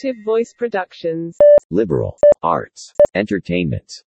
Active 0.00 0.24
Voice 0.24 0.54
Productions. 0.54 1.36
liberal, 1.68 2.18
arts, 2.42 2.94
entertainment. 3.14 4.02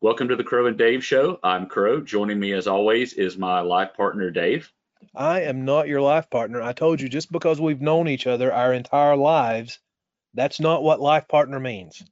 Welcome 0.00 0.28
to 0.28 0.36
the 0.36 0.44
Crow 0.44 0.64
and 0.64 0.78
Dave 0.78 1.04
Show. 1.04 1.38
I'm 1.42 1.66
Crow. 1.66 2.00
Joining 2.00 2.40
me 2.40 2.54
as 2.54 2.66
always 2.66 3.12
is 3.12 3.36
my 3.36 3.60
life 3.60 3.92
partner, 3.94 4.30
Dave. 4.30 4.72
I 5.14 5.42
am 5.42 5.66
not 5.66 5.88
your 5.88 6.00
life 6.00 6.30
partner. 6.30 6.62
I 6.62 6.72
told 6.72 7.02
you 7.02 7.10
just 7.10 7.30
because 7.30 7.60
we've 7.60 7.82
known 7.82 8.08
each 8.08 8.26
other 8.26 8.50
our 8.50 8.72
entire 8.72 9.14
lives, 9.14 9.78
that's 10.32 10.58
not 10.58 10.82
what 10.82 11.00
life 11.00 11.28
partner 11.28 11.60
means. 11.60 12.02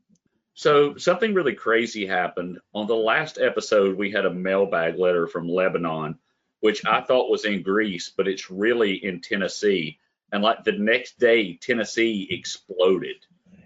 So, 0.52 0.98
something 0.98 1.32
really 1.32 1.54
crazy 1.54 2.04
happened. 2.06 2.58
On 2.74 2.86
the 2.86 2.94
last 2.94 3.38
episode, 3.38 3.96
we 3.96 4.10
had 4.10 4.26
a 4.26 4.34
mailbag 4.34 4.98
letter 4.98 5.26
from 5.26 5.48
Lebanon, 5.48 6.18
which 6.60 6.84
I 6.84 7.00
thought 7.00 7.30
was 7.30 7.46
in 7.46 7.62
Greece, 7.62 8.12
but 8.14 8.28
it's 8.28 8.50
really 8.50 9.02
in 9.02 9.22
Tennessee. 9.22 9.98
And 10.32 10.42
like 10.42 10.64
the 10.64 10.72
next 10.72 11.18
day, 11.18 11.56
Tennessee 11.56 12.28
exploded. 12.30 13.16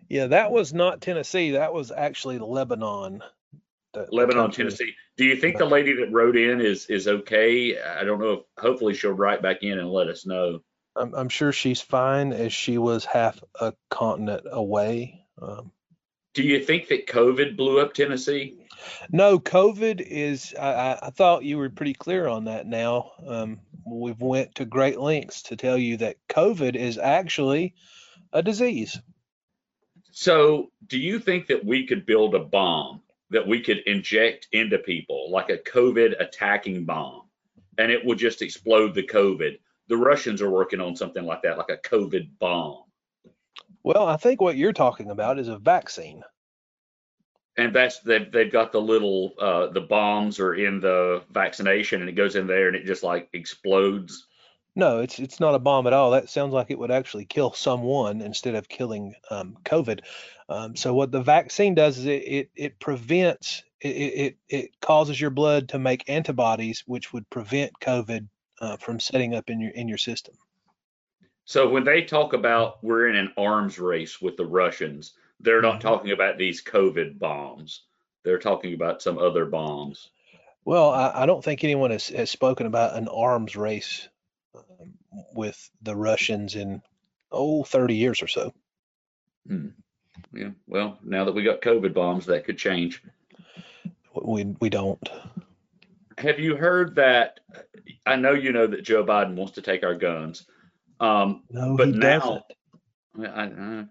Yeah, 0.09 0.27
that 0.27 0.53
was 0.53 0.75
not 0.75 1.01
Tennessee. 1.01 1.53
That 1.53 1.73
was 1.73 1.91
actually 1.91 2.39
Lebanon. 2.39 3.23
Lebanon. 4.11 4.51
Tennessee. 4.51 4.95
Do 5.17 5.25
you 5.25 5.37
think 5.37 5.59
the 5.59 5.65
lady 5.65 5.95
that 5.95 6.13
wrote 6.13 6.37
in 6.37 6.61
is 6.61 6.87
is 6.87 7.09
okay? 7.09 7.79
I 7.81 8.05
don't 8.05 8.21
know. 8.21 8.33
If, 8.33 8.41
hopefully, 8.59 8.95
she'll 8.95 9.13
write 9.13 9.43
back 9.43 9.63
in 9.63 9.79
and 9.79 9.91
let 9.91 10.09
us 10.09 10.25
know. 10.27 10.61
I'm, 10.97 11.15
I'm 11.15 11.29
sure 11.29 11.53
she's 11.53 11.81
fine 11.81 12.33
as 12.33 12.53
she 12.53 12.79
was 12.79 13.05
half 13.05 13.43
a 13.61 13.75
continent 13.91 14.47
away. 14.51 15.25
Um, 15.41 15.73
Do 16.35 16.43
you 16.43 16.63
think 16.63 16.89
that 16.89 17.07
COVID 17.07 17.57
blew 17.57 17.81
up 17.81 17.95
Tennessee? 17.95 18.62
No, 19.11 19.39
COVID 19.39 20.01
is, 20.01 20.55
I, 20.59 20.99
I, 21.03 21.11
thought 21.11 21.45
you 21.45 21.59
were 21.59 21.71
pretty 21.71 21.95
clear 21.95 22.27
on 22.27 22.45
that 22.45 22.67
now. 22.67 23.13
Um, 23.27 23.61
we've 23.87 24.21
went 24.21 24.55
to 24.57 24.65
great 24.65 24.99
lengths 24.99 25.43
to 25.45 25.57
tell 25.57 25.79
you 25.79 25.99
that 25.99 26.17
COVID 26.29 26.77
is 26.77 26.99
actually 26.99 27.75
a 28.33 28.43
disease. 28.43 29.01
So, 30.11 30.71
do 30.87 30.99
you 30.99 31.19
think 31.19 31.47
that 31.47 31.65
we 31.65 31.87
could 31.87 32.05
build 32.05 32.35
a 32.35 32.41
bomb 32.41 33.03
that 33.31 33.47
we 33.47 33.63
could 33.63 33.79
inject 33.87 34.49
into 34.53 34.79
people, 34.79 35.31
like 35.31 35.49
a 35.49 35.57
COVID 35.57 36.21
attacking 36.21 36.85
bomb, 36.85 37.23
and 37.79 37.91
it 37.91 38.05
would 38.05 38.19
just 38.19 38.43
explode 38.43 38.95
the 38.95 39.07
COVID? 39.07 39.59
The 39.89 39.97
Russians 39.97 40.43
are 40.43 40.51
working 40.51 40.81
on 40.81 40.97
something 40.97 41.25
like 41.25 41.43
that, 41.43 41.57
like 41.59 41.71
a 41.71 41.89
COVID 41.89 42.39
bomb. 42.39 42.85
Well, 43.83 44.07
I 44.07 44.17
think 44.17 44.41
what 44.41 44.57
you're 44.57 44.73
talking 44.73 45.11
about 45.11 45.39
is 45.39 45.49
a 45.49 45.59
vaccine. 45.59 46.23
And 47.57 47.75
that's 47.75 48.01
they've 48.01 48.31
they've 48.31 48.53
got 48.53 48.73
the 48.73 48.81
little 48.81 49.35
uh, 49.39 49.67
the 49.69 49.83
bombs 49.83 50.41
are 50.41 50.55
in 50.55 50.81
the 50.81 51.23
vaccination, 51.31 52.01
and 52.01 52.09
it 52.09 52.15
goes 52.15 52.35
in 52.35 52.47
there, 52.47 52.69
and 52.69 52.77
it 52.77 52.87
just 52.87 53.03
like 53.03 53.29
explodes. 53.33 54.27
No, 54.75 55.01
it's 55.01 55.19
it's 55.19 55.39
not 55.39 55.55
a 55.55 55.59
bomb 55.59 55.87
at 55.87 55.93
all. 55.93 56.13
That 56.13 56.31
sounds 56.31 56.55
like 56.55 56.71
it 56.71 56.79
would 56.79 56.91
actually 56.91 57.27
kill 57.27 57.53
someone 57.53 58.23
instead 58.23 58.55
of 58.55 58.69
killing 58.69 59.15
um, 59.31 59.59
COVID. 59.65 60.01
Um, 60.49 60.77
so 60.77 60.95
what 60.95 61.13
the 61.13 61.21
vaccine 61.21 61.75
does 61.75 61.99
is 61.99 62.07
it 62.07 62.23
it, 62.23 62.51
it 62.57 62.79
prevents 62.81 63.63
it, 63.81 63.89
it 63.89 64.37
it 64.49 64.81
causes 64.81 65.21
your 65.21 65.31
blood 65.31 65.69
to 65.71 65.79
make 65.79 66.09
antibodies, 66.09 66.85
which 66.87 67.13
would 67.13 67.29
prevent 67.29 67.73
COVID 67.81 68.29
uh, 68.63 68.77
from 68.79 68.99
setting 68.99 69.35
up 69.35 69.51
in 69.51 69.61
your 69.61 69.73
in 69.73 69.89
your 69.89 69.99
system. 69.99 70.35
So 71.45 71.69
when 71.69 71.85
they 71.85 72.03
talk 72.03 72.33
about 72.33 72.83
we're 72.83 73.09
in 73.09 73.17
an 73.17 73.33
arms 73.37 73.79
race 73.79 74.23
with 74.23 74.39
the 74.39 74.47
Russians, 74.47 75.13
they're 75.43 75.63
not 75.63 75.81
talking 75.81 76.13
about 76.13 76.39
these 76.39 76.63
COVID 76.63 77.19
bombs. 77.19 77.83
They're 78.25 78.39
talking 78.39 78.75
about 78.75 79.03
some 79.03 79.19
other 79.19 79.45
bombs. 79.45 80.09
Well, 80.65 80.91
I, 80.91 81.23
I 81.23 81.27
don't 81.27 81.43
think 81.43 81.65
anyone 81.65 81.91
has, 81.91 82.09
has 82.09 82.31
spoken 82.31 82.67
about 82.67 82.97
an 82.97 83.09
arms 83.09 83.57
race 83.57 84.09
um, 84.55 84.93
with 85.35 85.71
the 85.83 85.97
Russians 85.97 86.55
in 86.55 86.83
oh 87.33 87.65
30 87.65 87.97
years 87.97 88.23
or 88.23 88.29
so. 88.29 88.55
Yeah. 90.33 90.51
Well, 90.69 90.99
now 91.03 91.25
that 91.25 91.33
we 91.35 91.43
got 91.43 91.63
COVID 91.63 91.93
bombs, 91.95 92.27
that 92.27 92.45
could 92.45 92.59
change. 92.59 93.03
We 94.15 94.45
we 94.61 94.69
don't. 94.71 95.01
Have 96.19 96.39
you 96.39 96.55
heard 96.55 96.95
that? 96.97 97.41
I 98.07 98.17
know 98.17 98.33
you 98.33 98.53
know 98.53 98.67
that 98.67 98.83
Joe 98.85 99.05
Biden 99.05 99.35
wants 99.35 99.55
to 99.55 99.63
take 99.63 99.83
our 99.83 99.95
guns. 99.95 100.47
Um, 101.01 101.43
No, 101.51 101.77
But 101.77 101.89
he 101.89 101.95
now- 101.95 102.43
doesn't. 103.17 103.37
I, 103.37 103.43
I, 103.43 103.85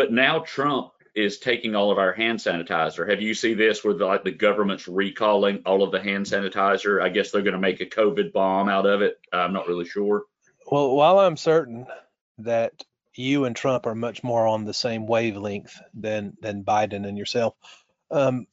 but 0.00 0.10
now 0.10 0.38
Trump 0.38 0.92
is 1.14 1.40
taking 1.40 1.74
all 1.76 1.90
of 1.90 1.98
our 1.98 2.14
hand 2.14 2.38
sanitizer. 2.38 3.06
Have 3.10 3.20
you 3.20 3.34
seen 3.34 3.58
this 3.58 3.84
where 3.84 3.92
the, 3.92 4.06
like 4.06 4.24
the 4.24 4.30
government's 4.30 4.88
recalling 4.88 5.60
all 5.66 5.82
of 5.82 5.92
the 5.92 6.00
hand 6.00 6.24
sanitizer? 6.24 7.02
I 7.02 7.10
guess 7.10 7.30
they're 7.30 7.42
going 7.42 7.52
to 7.52 7.58
make 7.58 7.82
a 7.82 7.84
COVID 7.86 8.32
bomb 8.32 8.70
out 8.70 8.86
of 8.86 9.02
it. 9.02 9.20
I'm 9.30 9.52
not 9.52 9.68
really 9.68 9.84
sure. 9.84 10.24
Well, 10.72 10.96
while 10.96 11.18
I'm 11.18 11.36
certain 11.36 11.84
that 12.38 12.82
you 13.14 13.44
and 13.44 13.54
Trump 13.54 13.84
are 13.84 13.94
much 13.94 14.24
more 14.24 14.46
on 14.46 14.64
the 14.64 14.72
same 14.72 15.06
wavelength 15.06 15.78
than 15.92 16.34
than 16.40 16.64
Biden 16.64 17.06
and 17.06 17.18
yourself, 17.18 17.56
um, 18.10 18.46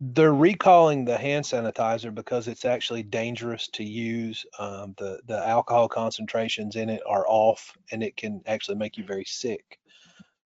they're 0.00 0.32
recalling 0.32 1.04
the 1.04 1.18
hand 1.18 1.44
sanitizer 1.44 2.14
because 2.14 2.48
it's 2.48 2.64
actually 2.64 3.02
dangerous 3.02 3.68
to 3.74 3.84
use. 3.84 4.46
Um, 4.58 4.94
the 4.96 5.20
the 5.26 5.46
alcohol 5.46 5.90
concentrations 5.90 6.76
in 6.76 6.88
it 6.88 7.02
are 7.06 7.26
off, 7.28 7.76
and 7.92 8.02
it 8.02 8.16
can 8.16 8.40
actually 8.46 8.78
make 8.78 8.96
you 8.96 9.04
very 9.04 9.26
sick. 9.26 9.77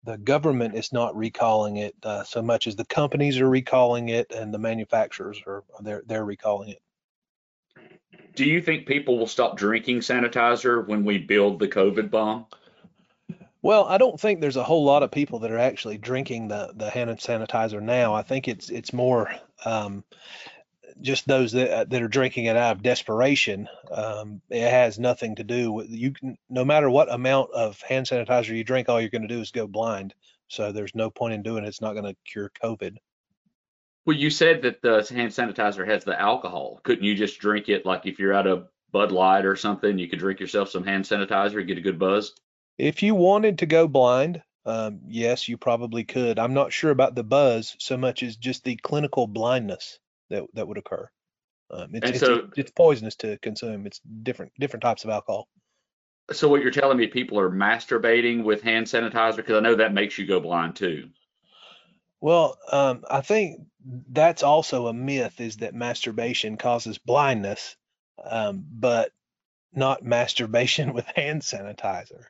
The 0.04 0.18
government 0.18 0.74
is 0.74 0.92
not 0.92 1.16
recalling 1.16 1.76
it 1.76 1.94
uh, 2.02 2.24
so 2.24 2.42
much 2.42 2.66
as 2.66 2.74
the 2.74 2.84
companies 2.84 3.38
are 3.40 3.48
recalling 3.48 4.08
it, 4.08 4.32
and 4.32 4.52
the 4.52 4.58
manufacturers 4.58 5.40
are 5.46 5.62
they're 5.80 6.02
they're 6.06 6.24
recalling 6.24 6.70
it. 6.70 6.82
Do 8.34 8.44
you 8.44 8.60
think 8.60 8.86
people 8.86 9.18
will 9.18 9.26
stop 9.26 9.56
drinking 9.56 10.00
sanitizer 10.00 10.86
when 10.86 11.04
we 11.04 11.18
build 11.18 11.58
the 11.58 11.68
COVID 11.68 12.10
bomb? 12.10 12.46
Well, 13.62 13.84
I 13.84 13.96
don't 13.96 14.18
think 14.18 14.40
there's 14.40 14.56
a 14.56 14.64
whole 14.64 14.84
lot 14.84 15.04
of 15.04 15.12
people 15.12 15.38
that 15.40 15.52
are 15.52 15.58
actually 15.58 15.98
drinking 15.98 16.48
the 16.48 16.72
the 16.74 16.90
hand 16.90 17.10
sanitizer 17.18 17.80
now. 17.80 18.12
I 18.12 18.22
think 18.22 18.48
it's 18.48 18.70
it's 18.70 18.92
more 18.92 19.30
um, 19.64 20.02
just 21.02 21.26
those 21.26 21.52
that 21.52 21.70
uh, 21.70 21.84
that 21.84 22.02
are 22.02 22.08
drinking 22.08 22.46
it 22.46 22.56
out 22.56 22.76
of 22.76 22.82
desperation. 22.82 23.68
Um, 23.90 24.40
it 24.48 24.70
has 24.70 24.98
nothing 24.98 25.36
to 25.36 25.44
do 25.44 25.72
with 25.72 25.90
you. 25.90 26.12
Can, 26.12 26.38
no 26.48 26.64
matter 26.64 26.88
what 26.88 27.12
amount 27.12 27.50
of 27.52 27.80
hand 27.82 28.06
sanitizer 28.06 28.56
you 28.56 28.64
drink, 28.64 28.88
all 28.88 29.00
you're 29.00 29.10
going 29.10 29.22
to 29.22 29.28
do 29.28 29.40
is 29.40 29.50
go 29.50 29.66
blind. 29.66 30.14
So 30.48 30.72
there's 30.72 30.94
no 30.94 31.10
point 31.10 31.34
in 31.34 31.42
doing 31.42 31.64
it. 31.64 31.68
It's 31.68 31.80
not 31.80 31.94
going 31.94 32.04
to 32.04 32.16
cure 32.26 32.50
COVID. 32.62 32.96
Well, 34.04 34.16
you 34.16 34.30
said 34.30 34.62
that 34.62 34.82
the 34.82 35.06
hand 35.14 35.30
sanitizer 35.30 35.86
has 35.86 36.04
the 36.04 36.20
alcohol. 36.20 36.80
Couldn't 36.82 37.04
you 37.04 37.14
just 37.14 37.38
drink 37.38 37.68
it 37.68 37.86
like 37.86 38.04
if 38.04 38.18
you're 38.18 38.32
at 38.32 38.46
a 38.46 38.64
Bud 38.90 39.12
Light 39.12 39.46
or 39.46 39.56
something, 39.56 39.98
you 39.98 40.08
could 40.08 40.18
drink 40.18 40.40
yourself 40.40 40.68
some 40.68 40.84
hand 40.84 41.04
sanitizer 41.04 41.58
and 41.58 41.68
get 41.68 41.78
a 41.78 41.82
good 41.82 41.98
buzz? 41.98 42.34
If 42.78 43.02
you 43.02 43.14
wanted 43.14 43.58
to 43.58 43.66
go 43.66 43.86
blind, 43.86 44.42
um, 44.66 45.00
yes, 45.06 45.48
you 45.48 45.56
probably 45.56 46.04
could. 46.04 46.38
I'm 46.38 46.54
not 46.54 46.72
sure 46.72 46.90
about 46.90 47.14
the 47.14 47.24
buzz 47.24 47.76
so 47.78 47.96
much 47.96 48.22
as 48.22 48.36
just 48.36 48.64
the 48.64 48.76
clinical 48.76 49.26
blindness 49.26 49.98
that 50.32 50.44
that 50.54 50.68
would 50.68 50.78
occur. 50.78 51.08
Um, 51.70 51.94
it's, 51.94 52.06
And 52.10 52.18
so- 52.18 52.50
it's 52.56 52.70
poisonous 52.72 53.16
to 53.16 53.38
consume. 53.38 53.86
It's 53.86 54.00
different 54.00 54.52
different 54.58 54.82
types 54.82 55.04
of 55.04 55.10
alcohol. 55.10 55.48
So 56.32 56.48
what 56.48 56.62
you're 56.62 56.70
telling 56.70 56.98
me, 56.98 57.08
people 57.08 57.38
are 57.38 57.50
masturbating 57.50 58.44
with 58.44 58.62
hand 58.62 58.86
sanitizer 58.86 59.36
because 59.36 59.56
I 59.56 59.60
know 59.60 59.76
that 59.76 59.92
makes 59.94 60.18
you 60.18 60.26
go 60.26 60.40
blind 60.40 60.76
too. 60.76 61.10
Well, 62.20 62.56
um, 62.70 63.04
I 63.10 63.20
think 63.20 63.62
that's 64.10 64.42
also 64.42 64.86
a 64.86 64.92
myth 64.94 65.40
is 65.40 65.58
that 65.58 65.74
masturbation 65.74 66.56
causes 66.56 66.98
blindness, 66.98 67.76
um, 68.24 68.64
but 68.70 69.10
not 69.74 70.04
masturbation 70.04 70.92
with 70.94 71.06
hand 71.06 71.42
sanitizer. 71.42 72.24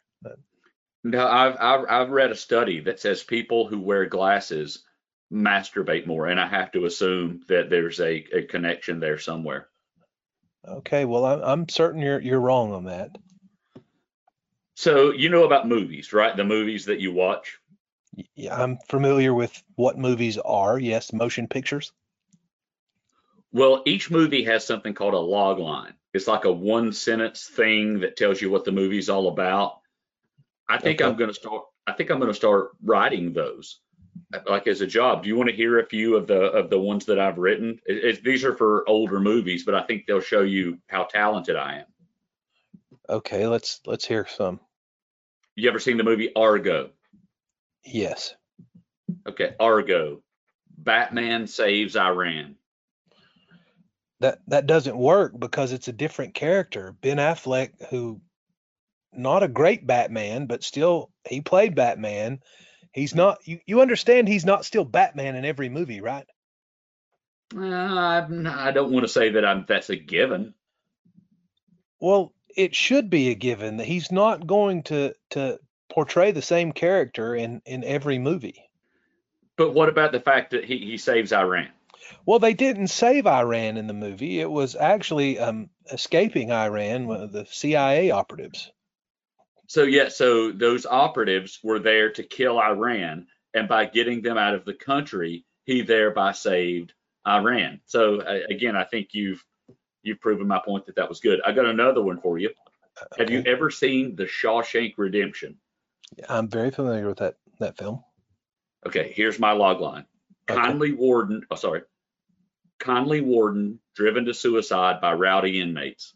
No, 1.05 1.27
I've, 1.27 1.57
I've 1.61 1.87
I've 1.91 2.11
read 2.11 2.31
a 2.31 2.37
study 2.37 2.81
that 2.81 3.01
says 3.01 3.23
people 3.25 3.67
who 3.67 3.81
wear 3.81 4.07
glasses 4.07 4.85
masturbate 5.33 6.07
more, 6.07 6.27
and 6.29 6.39
I 6.41 6.47
have 6.47 6.73
to 6.73 6.85
assume 6.85 7.43
that 7.49 7.71
there's 7.71 8.01
a, 8.01 8.25
a 8.33 8.43
connection 8.43 9.01
there 9.01 9.19
somewhere. 9.19 9.69
Okay, 10.69 11.05
well, 11.05 11.25
I'm, 11.25 11.41
I'm 11.43 11.69
certain 11.69 12.01
you're 12.03 12.21
you're 12.21 12.41
wrong 12.41 12.73
on 12.73 12.85
that. 12.85 13.17
So 14.75 15.13
you 15.13 15.29
know 15.29 15.45
about 15.45 15.69
movies, 15.69 16.13
right? 16.13 16.37
The 16.37 16.45
movies 16.45 16.87
that 16.87 17.01
you 17.01 17.13
watch. 17.13 17.59
Yeah, 18.35 18.61
I'm 18.61 18.79
familiar 18.89 19.33
with 19.35 19.63
what 19.77 19.99
movies 19.99 20.39
are. 20.39 20.79
Yes, 20.79 21.13
motion 21.13 21.49
pictures. 21.49 21.93
Well, 23.53 23.83
each 23.87 24.11
movie 24.11 24.45
has 24.45 24.67
something 24.67 24.95
called 24.95 25.15
a 25.15 25.19
log 25.19 25.59
line. 25.59 25.95
It's 26.15 26.27
like 26.27 26.45
a 26.45 26.53
one 26.53 26.93
sentence 26.93 27.47
thing 27.47 28.01
that 28.01 28.17
tells 28.17 28.41
you 28.41 28.51
what 28.51 28.65
the 28.65 28.73
movie's 28.73 29.09
all 29.09 29.29
about. 29.29 29.81
I 30.69 30.79
think 30.79 31.01
Okay. 31.01 31.11
I'm 31.11 31.17
going 31.17 31.31
to 31.31 31.35
start. 31.35 31.65
I 31.87 31.93
think 31.93 32.11
I'm 32.11 32.19
going 32.19 32.31
to 32.31 32.37
start 32.37 32.71
writing 32.83 33.33
those, 33.33 33.81
like 34.47 34.67
as 34.67 34.81
a 34.81 34.87
job. 34.87 35.23
Do 35.23 35.29
you 35.29 35.37
want 35.37 35.51
to 35.51 35.57
hear 35.57 35.81
a 35.81 35.87
few 35.87 36.17
of 36.17 36.27
the 36.27 36.41
of 36.41 36.71
the 36.71 36.79
ones 36.79 37.05
that 37.07 37.19
I've 37.19 37.39
written? 37.39 37.79
It, 37.87 38.05
it, 38.05 38.25
these 38.25 38.45
are 38.45 38.57
for 38.57 38.89
older 38.89 39.21
movies, 39.21 39.65
but 39.65 39.75
I 39.75 39.83
think 39.83 40.07
they'll 40.07 40.21
show 40.21 40.43
you 40.43 40.79
how 40.87 41.05
talented 41.05 41.57
I 41.57 41.79
am. 41.81 41.87
Okay, 43.09 43.47
let's 43.47 43.81
let's 43.87 44.07
hear 44.07 44.27
some. 44.27 44.61
You 45.55 45.69
ever 45.69 45.79
seen 45.79 45.97
the 45.97 46.05
movie 46.05 46.35
Argo? 46.35 46.91
Yes. 47.85 48.35
Okay, 49.29 49.55
Argo. 49.61 50.23
Batman 50.79 51.47
saves 51.47 51.97
Iran. 51.97 52.57
That 54.21 54.39
that 54.49 54.67
doesn't 54.67 54.97
work 54.97 55.39
because 55.39 55.73
it's 55.73 55.89
a 55.89 55.93
different 55.93 56.35
character. 56.35 56.97
Ben 57.01 57.19
Affleck, 57.19 57.71
who 57.91 58.21
not 59.13 59.43
a 59.43 59.49
great 59.49 59.87
Batman, 59.87 60.47
but 60.47 60.63
still 60.65 61.11
he 61.29 61.41
played 61.41 61.75
Batman, 61.75 62.41
He's 62.93 63.15
not. 63.15 63.39
You 63.47 63.61
you 63.67 63.81
understand? 63.81 64.29
He's 64.29 64.45
not 64.45 64.65
still 64.65 64.85
Batman 64.85 65.35
in 65.35 65.45
every 65.45 65.69
movie, 65.69 66.01
right? 66.01 66.27
Uh, 67.55 67.61
I 67.61 68.71
don't 68.73 68.93
want 68.93 69.05
to 69.05 69.13
say 69.13 69.31
that 69.31 69.45
I'm 69.45 69.65
that's 69.67 69.91
a 69.91 69.97
given. 69.97 70.55
Well, 72.01 72.33
it 72.57 72.75
should 72.75 73.11
be 73.11 73.31
a 73.31 73.35
given 73.35 73.79
that 73.79 73.87
he's 73.87 74.13
not 74.13 74.47
going 74.47 74.83
to 74.85 75.15
to 75.31 75.59
portray 75.91 76.33
the 76.33 76.43
same 76.43 76.73
character 76.73 77.35
in 77.35 77.63
in 77.65 77.85
every 77.85 78.19
movie. 78.19 78.69
But 79.57 79.75
what 79.75 79.89
about 79.89 80.13
the 80.13 80.21
fact 80.21 80.51
that 80.51 80.65
he, 80.65 80.79
he 80.79 80.99
saves 80.99 81.33
Iran? 81.33 81.69
Well, 82.27 82.39
they 82.39 82.55
didn't 82.55 82.89
save 82.89 83.27
Iran 83.27 83.77
in 83.77 83.87
the 83.87 83.95
movie. 83.95 84.41
It 84.41 84.51
was 84.51 84.75
actually 84.75 85.39
um, 85.39 85.71
escaping 85.91 86.51
Iran, 86.51 87.07
one 87.07 87.21
of 87.21 87.33
the 87.33 87.47
CIA 87.47 88.11
operatives. 88.11 88.71
So 89.69 89.85
yeah, 89.85 90.09
so 90.09 90.53
those 90.53 90.87
operatives 90.87 91.59
were 91.63 91.79
there 91.79 92.13
to 92.13 92.23
kill 92.23 92.61
Iran, 92.61 93.27
and 93.55 93.69
by 93.69 93.87
getting 93.87 94.23
them 94.23 94.37
out 94.37 94.55
of 94.55 94.65
the 94.65 94.75
country, 94.75 95.45
he 95.65 95.83
thereby 95.83 96.33
saved 96.33 96.93
Iran. 97.27 97.81
So 97.87 98.21
uh, 98.21 98.41
again, 98.49 98.77
I 98.77 98.85
think 98.85 99.09
you've 99.13 99.43
you've 100.03 100.21
proven 100.21 100.47
my 100.47 100.61
point 100.65 100.87
that 100.87 100.97
that 100.97 101.09
was 101.09 101.21
good. 101.21 101.41
I 101.45 101.53
got 101.53 101.67
another 101.67 102.03
one 102.03 102.21
for 102.21 102.39
you. 102.39 102.51
Have 103.19 103.31
you 103.31 103.43
ever 103.47 103.71
seen 103.71 104.17
The 104.17 104.25
Shawshank 104.25 104.95
Redemption? 104.99 105.57
I'm 106.29 106.49
very 106.49 106.71
familiar 106.71 107.07
with 107.07 107.19
that 107.19 107.37
that 107.59 107.79
film. 107.79 108.03
Okay, 108.87 109.13
here's 109.15 109.39
my 109.39 109.53
log 109.53 109.81
line. 109.81 110.05
Okay. 110.51 110.61
Conley 110.61 110.93
Warden, 110.93 111.47
oh 111.51 111.55
sorry, 111.55 111.83
Conley 112.81 113.21
Warden 113.21 113.79
driven 113.95 114.25
to 114.25 114.35
suicide 114.35 115.01
by 115.01 115.13
rowdy 115.13 115.61
inmates. 115.61 116.15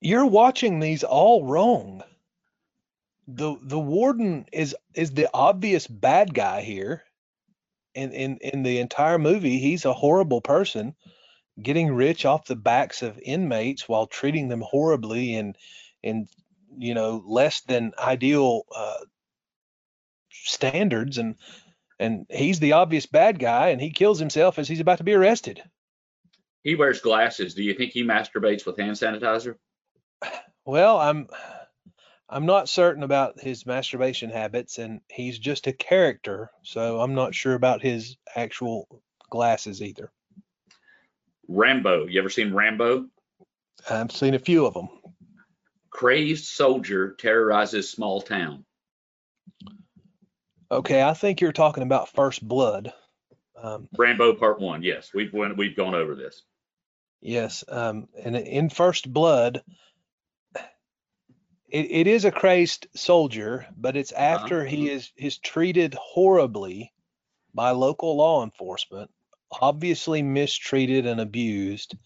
You're 0.00 0.26
watching 0.26 0.78
these 0.78 1.02
all 1.02 1.44
wrong. 1.44 2.02
The 3.30 3.58
the 3.60 3.78
warden 3.78 4.46
is 4.52 4.74
is 4.94 5.12
the 5.12 5.28
obvious 5.34 5.86
bad 5.86 6.32
guy 6.32 6.62
here. 6.62 7.04
In 7.94 8.12
in 8.12 8.38
in 8.38 8.62
the 8.62 8.78
entire 8.78 9.18
movie, 9.18 9.58
he's 9.58 9.84
a 9.84 9.92
horrible 9.92 10.40
person, 10.40 10.94
getting 11.60 11.94
rich 11.94 12.24
off 12.24 12.46
the 12.46 12.56
backs 12.56 13.02
of 13.02 13.18
inmates 13.18 13.86
while 13.86 14.06
treating 14.06 14.48
them 14.48 14.62
horribly 14.62 15.34
and 15.34 15.56
in 16.02 16.26
you 16.78 16.94
know 16.94 17.22
less 17.26 17.60
than 17.60 17.92
ideal 17.98 18.62
uh, 18.74 19.04
standards 20.30 21.18
and 21.18 21.36
and 21.98 22.24
he's 22.30 22.60
the 22.60 22.72
obvious 22.72 23.04
bad 23.04 23.38
guy 23.38 23.68
and 23.68 23.80
he 23.80 23.90
kills 23.90 24.18
himself 24.18 24.58
as 24.58 24.68
he's 24.68 24.80
about 24.80 24.98
to 24.98 25.04
be 25.04 25.14
arrested. 25.14 25.62
He 26.62 26.76
wears 26.76 27.00
glasses. 27.00 27.54
Do 27.54 27.62
you 27.62 27.74
think 27.74 27.92
he 27.92 28.04
masturbates 28.04 28.64
with 28.64 28.78
hand 28.78 28.96
sanitizer? 28.96 29.56
Well, 30.64 30.98
I'm 30.98 31.28
I'm 32.30 32.44
not 32.44 32.68
certain 32.68 33.02
about 33.02 33.40
his 33.40 33.64
masturbation 33.64 34.30
habits 34.30 34.78
and 34.78 35.00
he's 35.08 35.38
just 35.38 35.66
a 35.66 35.72
character, 35.72 36.50
so 36.62 37.00
I'm 37.00 37.14
not 37.14 37.34
sure 37.34 37.54
about 37.54 37.80
his 37.80 38.16
actual 38.36 39.00
glasses 39.30 39.82
either. 39.82 40.12
Rambo. 41.48 42.06
You 42.06 42.20
ever 42.20 42.28
seen 42.28 42.52
Rambo? 42.52 43.06
I've 43.88 44.12
seen 44.12 44.34
a 44.34 44.38
few 44.38 44.66
of 44.66 44.74
them. 44.74 44.88
Crazed 45.90 46.44
soldier 46.44 47.14
terrorizes 47.18 47.90
small 47.90 48.20
town. 48.20 48.64
Okay, 50.70 51.02
I 51.02 51.14
think 51.14 51.40
you're 51.40 51.52
talking 51.52 51.82
about 51.82 52.10
First 52.10 52.46
Blood. 52.46 52.92
Um, 53.56 53.88
Rambo 53.96 54.34
Part 54.34 54.60
One. 54.60 54.82
Yes, 54.82 55.12
we've 55.14 55.32
went, 55.32 55.56
we've 55.56 55.74
gone 55.76 55.94
over 55.94 56.14
this. 56.14 56.42
yes, 57.22 57.64
um, 57.68 58.08
and 58.22 58.36
in 58.36 58.68
First 58.68 59.10
Blood, 59.10 59.62
it, 61.68 61.90
it 61.90 62.06
is 62.06 62.24
a 62.24 62.30
crazed 62.30 62.86
soldier, 62.94 63.66
but 63.76 63.96
it's 63.96 64.12
after 64.12 64.64
he 64.64 64.90
is 64.90 65.12
is 65.16 65.38
treated 65.38 65.94
horribly 65.94 66.92
by 67.54 67.70
local 67.70 68.16
law 68.16 68.42
enforcement, 68.42 69.10
obviously 69.60 70.22
mistreated 70.22 71.06
and 71.06 71.20
abused, 71.20 71.96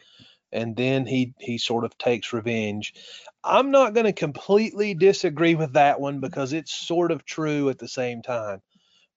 and 0.50 0.76
then 0.76 1.06
he 1.06 1.34
he 1.38 1.58
sort 1.58 1.84
of 1.84 1.96
takes 1.96 2.32
revenge. 2.32 2.94
I'm 3.44 3.70
not 3.70 3.94
going 3.94 4.06
to 4.06 4.12
completely 4.12 4.94
disagree 4.94 5.54
with 5.54 5.74
that 5.74 6.00
one 6.00 6.20
because 6.20 6.52
it's 6.52 6.72
sort 6.72 7.10
of 7.10 7.24
true 7.24 7.68
at 7.70 7.78
the 7.78 7.88
same 7.88 8.22
time, 8.22 8.62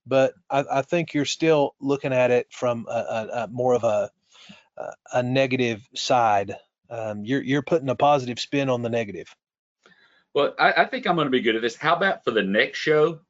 but 0.05 0.33
I, 0.49 0.63
I 0.71 0.81
think 0.83 1.13
you're 1.13 1.25
still 1.25 1.75
looking 1.79 2.13
at 2.13 2.31
it 2.31 2.47
from 2.51 2.85
a, 2.89 2.91
a, 2.91 3.29
a 3.43 3.47
more 3.47 3.73
of 3.73 3.83
a 3.83 4.11
a, 4.77 4.91
a 5.13 5.23
negative 5.23 5.87
side. 5.95 6.55
Um, 6.89 7.25
you're 7.25 7.41
you're 7.41 7.63
putting 7.63 7.89
a 7.89 7.95
positive 7.95 8.39
spin 8.39 8.69
on 8.69 8.83
the 8.83 8.89
negative. 8.89 9.35
Well, 10.35 10.53
I, 10.59 10.73
I 10.83 10.85
think 10.85 11.07
I'm 11.07 11.15
going 11.15 11.27
to 11.27 11.31
be 11.31 11.41
good 11.41 11.55
at 11.55 11.61
this. 11.61 11.77
How 11.77 11.95
about 11.95 12.25
for 12.25 12.31
the 12.31 12.43
next 12.43 12.77
show, 12.77 13.21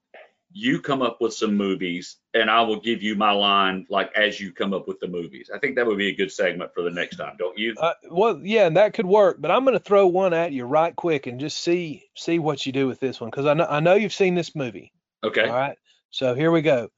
you 0.52 0.82
come 0.82 1.04
up 1.04 1.22
with 1.22 1.36
some 1.36 1.56
movies, 1.56 2.18
and 2.34 2.50
I 2.50 2.62
will 2.62 2.80
give 2.80 3.04
you 3.04 3.16
my 3.16 3.32
line 3.32 3.86
like 3.90 4.12
as 4.16 4.40
you 4.40 4.52
come 4.52 4.74
up 4.74 4.88
with 4.88 5.00
the 5.00 5.08
movies. 5.08 5.52
I 5.54 5.60
think 5.60 5.76
that 5.76 5.86
would 5.86 6.00
be 6.00 6.10
a 6.10 6.16
good 6.16 6.32
segment 6.32 6.74
for 6.74 6.82
the 6.82 6.90
next 6.90 7.18
time, 7.18 7.36
don't 7.38 7.58
you? 7.58 7.76
Uh, 7.78 7.94
well, 8.10 8.40
yeah, 8.42 8.66
and 8.66 8.78
that 8.78 8.94
could 8.94 9.06
work, 9.06 9.38
but 9.40 9.52
I'm 9.52 9.66
going 9.66 9.78
to 9.78 9.84
throw 9.84 10.08
one 10.08 10.34
at 10.34 10.52
you 10.52 10.66
right 10.66 10.96
quick 10.96 11.28
and 11.28 11.40
just 11.40 11.60
see 11.60 12.06
see 12.16 12.40
what 12.40 12.66
you 12.66 12.72
do 12.72 12.88
with 12.88 13.00
this 13.00 13.22
one 13.22 13.30
because 13.30 13.46
I 13.46 13.54
know 13.54 13.68
I 13.70 13.82
know 13.82 13.94
you've 13.94 14.14
seen 14.14 14.34
this 14.34 14.56
movie. 14.56 14.92
Okay. 15.24 15.44
All 15.44 15.54
right, 15.54 15.78
so 16.10 16.34
here 16.34 16.52
we 16.52 16.64
go. 16.64 16.90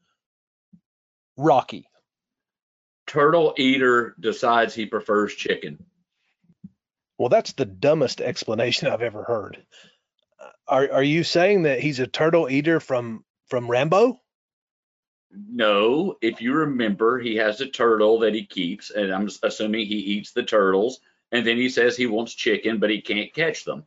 Rocky. 1.36 1.90
Turtle 3.08 3.56
eater 3.58 4.16
decides 4.20 4.74
he 4.74 4.86
prefers 4.86 5.34
chicken. 5.34 5.84
Well, 7.18 7.30
that's 7.30 7.54
the 7.54 7.66
dumbest 7.66 8.22
explanation 8.22 8.88
I've 8.88 9.02
ever 9.02 9.24
heard. 9.24 9.66
Are 10.68 10.92
are 10.92 11.04
you 11.04 11.24
saying 11.24 11.64
that 11.64 11.80
he's 11.80 12.00
a 12.00 12.08
turtle 12.08 12.50
eater 12.50 12.80
from 12.80 13.24
from 13.48 13.70
Rambo? 13.70 14.20
No, 15.32 16.16
if 16.22 16.42
you 16.42 16.54
remember, 16.54 17.20
he 17.20 17.36
has 17.36 17.60
a 17.62 17.68
turtle 17.68 18.20
that 18.20 18.34
he 18.34 18.46
keeps, 18.46 18.92
and 18.92 19.14
I'm 19.14 19.30
assuming 19.44 19.86
he 19.86 19.96
eats 19.98 20.32
the 20.32 20.44
turtles, 20.44 21.00
and 21.32 21.46
then 21.46 21.58
he 21.58 21.70
says 21.70 21.96
he 21.98 22.08
wants 22.08 22.34
chicken, 22.34 22.80
but 22.80 22.90
he 22.90 23.02
can't 23.02 23.34
catch 23.34 23.66
them. 23.66 23.84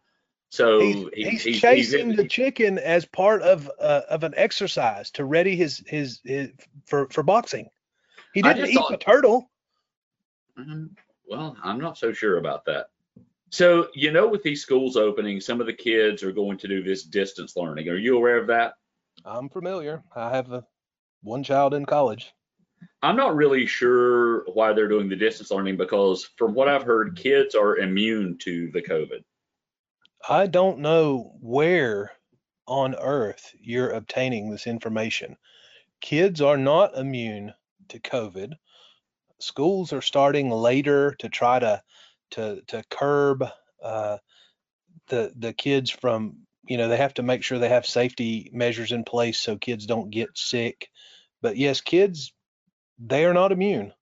So 0.50 0.80
He's, 0.80 0.96
he- 1.14 1.24
he's, 1.30 1.42
he's- 1.44 1.60
chasing 1.60 2.06
he's- 2.10 2.16
the 2.16 2.28
chicken 2.28 2.78
as 2.78 3.04
part 3.04 3.42
of 3.42 3.70
uh, 3.80 4.02
of 4.08 4.24
an 4.24 4.34
exercise 4.36 5.10
to 5.12 5.24
ready 5.24 5.56
his 5.56 5.82
his, 5.86 6.20
his 6.24 6.50
for 6.86 7.08
for 7.08 7.22
boxing. 7.22 7.68
He 8.34 8.42
didn't 8.42 8.68
eat 8.68 8.74
thought- 8.74 8.90
the 8.90 8.96
turtle. 8.98 9.50
Um, 10.56 10.96
well, 11.26 11.56
I'm 11.62 11.78
not 11.78 11.96
so 11.98 12.12
sure 12.12 12.36
about 12.38 12.64
that. 12.66 12.90
So, 13.50 13.88
you 13.94 14.12
know, 14.12 14.28
with 14.28 14.44
these 14.44 14.62
schools 14.62 14.96
opening, 14.96 15.40
some 15.40 15.60
of 15.60 15.66
the 15.66 15.72
kids 15.72 16.22
are 16.22 16.32
going 16.32 16.56
to 16.58 16.68
do 16.68 16.82
this 16.82 17.02
distance 17.02 17.56
learning. 17.56 17.88
Are 17.88 17.96
you 17.96 18.16
aware 18.16 18.38
of 18.38 18.46
that? 18.46 18.74
I'm 19.24 19.48
familiar. 19.48 20.04
I 20.14 20.30
have 20.30 20.52
a, 20.52 20.64
one 21.22 21.42
child 21.42 21.74
in 21.74 21.84
college. 21.84 22.32
I'm 23.02 23.16
not 23.16 23.34
really 23.34 23.66
sure 23.66 24.44
why 24.52 24.72
they're 24.72 24.88
doing 24.88 25.08
the 25.08 25.16
distance 25.16 25.50
learning 25.50 25.76
because, 25.76 26.30
from 26.36 26.54
what 26.54 26.68
I've 26.68 26.84
heard, 26.84 27.16
kids 27.16 27.54
are 27.54 27.78
immune 27.78 28.38
to 28.38 28.70
the 28.72 28.82
COVID. 28.82 29.24
I 30.28 30.46
don't 30.46 30.78
know 30.78 31.32
where 31.40 32.12
on 32.66 32.94
earth 32.94 33.52
you're 33.60 33.90
obtaining 33.90 34.48
this 34.48 34.66
information. 34.66 35.36
Kids 36.00 36.40
are 36.40 36.56
not 36.56 36.96
immune 36.96 37.52
to 37.88 37.98
COVID. 37.98 38.52
Schools 39.40 39.92
are 39.92 40.02
starting 40.02 40.50
later 40.50 41.14
to 41.18 41.28
try 41.28 41.58
to 41.58 41.82
to 42.32 42.62
to 42.68 42.82
curb 42.90 43.44
uh, 43.82 44.18
the 45.08 45.32
the 45.36 45.52
kids 45.52 45.90
from 45.90 46.38
you 46.64 46.76
know 46.76 46.88
they 46.88 46.96
have 46.96 47.14
to 47.14 47.22
make 47.22 47.42
sure 47.42 47.58
they 47.58 47.68
have 47.68 47.86
safety 47.86 48.50
measures 48.52 48.92
in 48.92 49.04
place 49.04 49.38
so 49.38 49.56
kids 49.56 49.86
don't 49.86 50.10
get 50.10 50.36
sick. 50.36 50.88
But 51.42 51.56
yes, 51.56 51.80
kids 51.80 52.32
they 52.98 53.24
are 53.24 53.34
not 53.34 53.52
immune. 53.52 53.92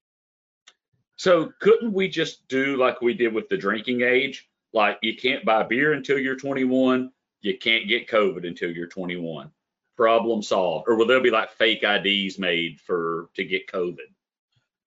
So, 1.16 1.52
couldn't 1.60 1.92
we 1.92 2.08
just 2.08 2.46
do 2.48 2.76
like 2.76 3.00
we 3.00 3.14
did 3.14 3.34
with 3.34 3.48
the 3.48 3.56
drinking 3.56 4.02
age? 4.02 4.48
Like, 4.72 4.98
you 5.02 5.16
can't 5.16 5.44
buy 5.44 5.64
beer 5.64 5.92
until 5.92 6.18
you're 6.18 6.36
21, 6.36 7.10
you 7.40 7.58
can't 7.58 7.88
get 7.88 8.08
COVID 8.08 8.46
until 8.46 8.70
you're 8.70 8.86
21. 8.86 9.50
Problem 9.96 10.42
solved. 10.42 10.84
Or 10.88 10.96
will 10.96 11.06
there 11.06 11.22
be 11.22 11.30
like 11.30 11.50
fake 11.50 11.82
IDs 11.82 12.38
made 12.38 12.80
for 12.80 13.30
to 13.34 13.44
get 13.44 13.66
COVID? 13.66 13.96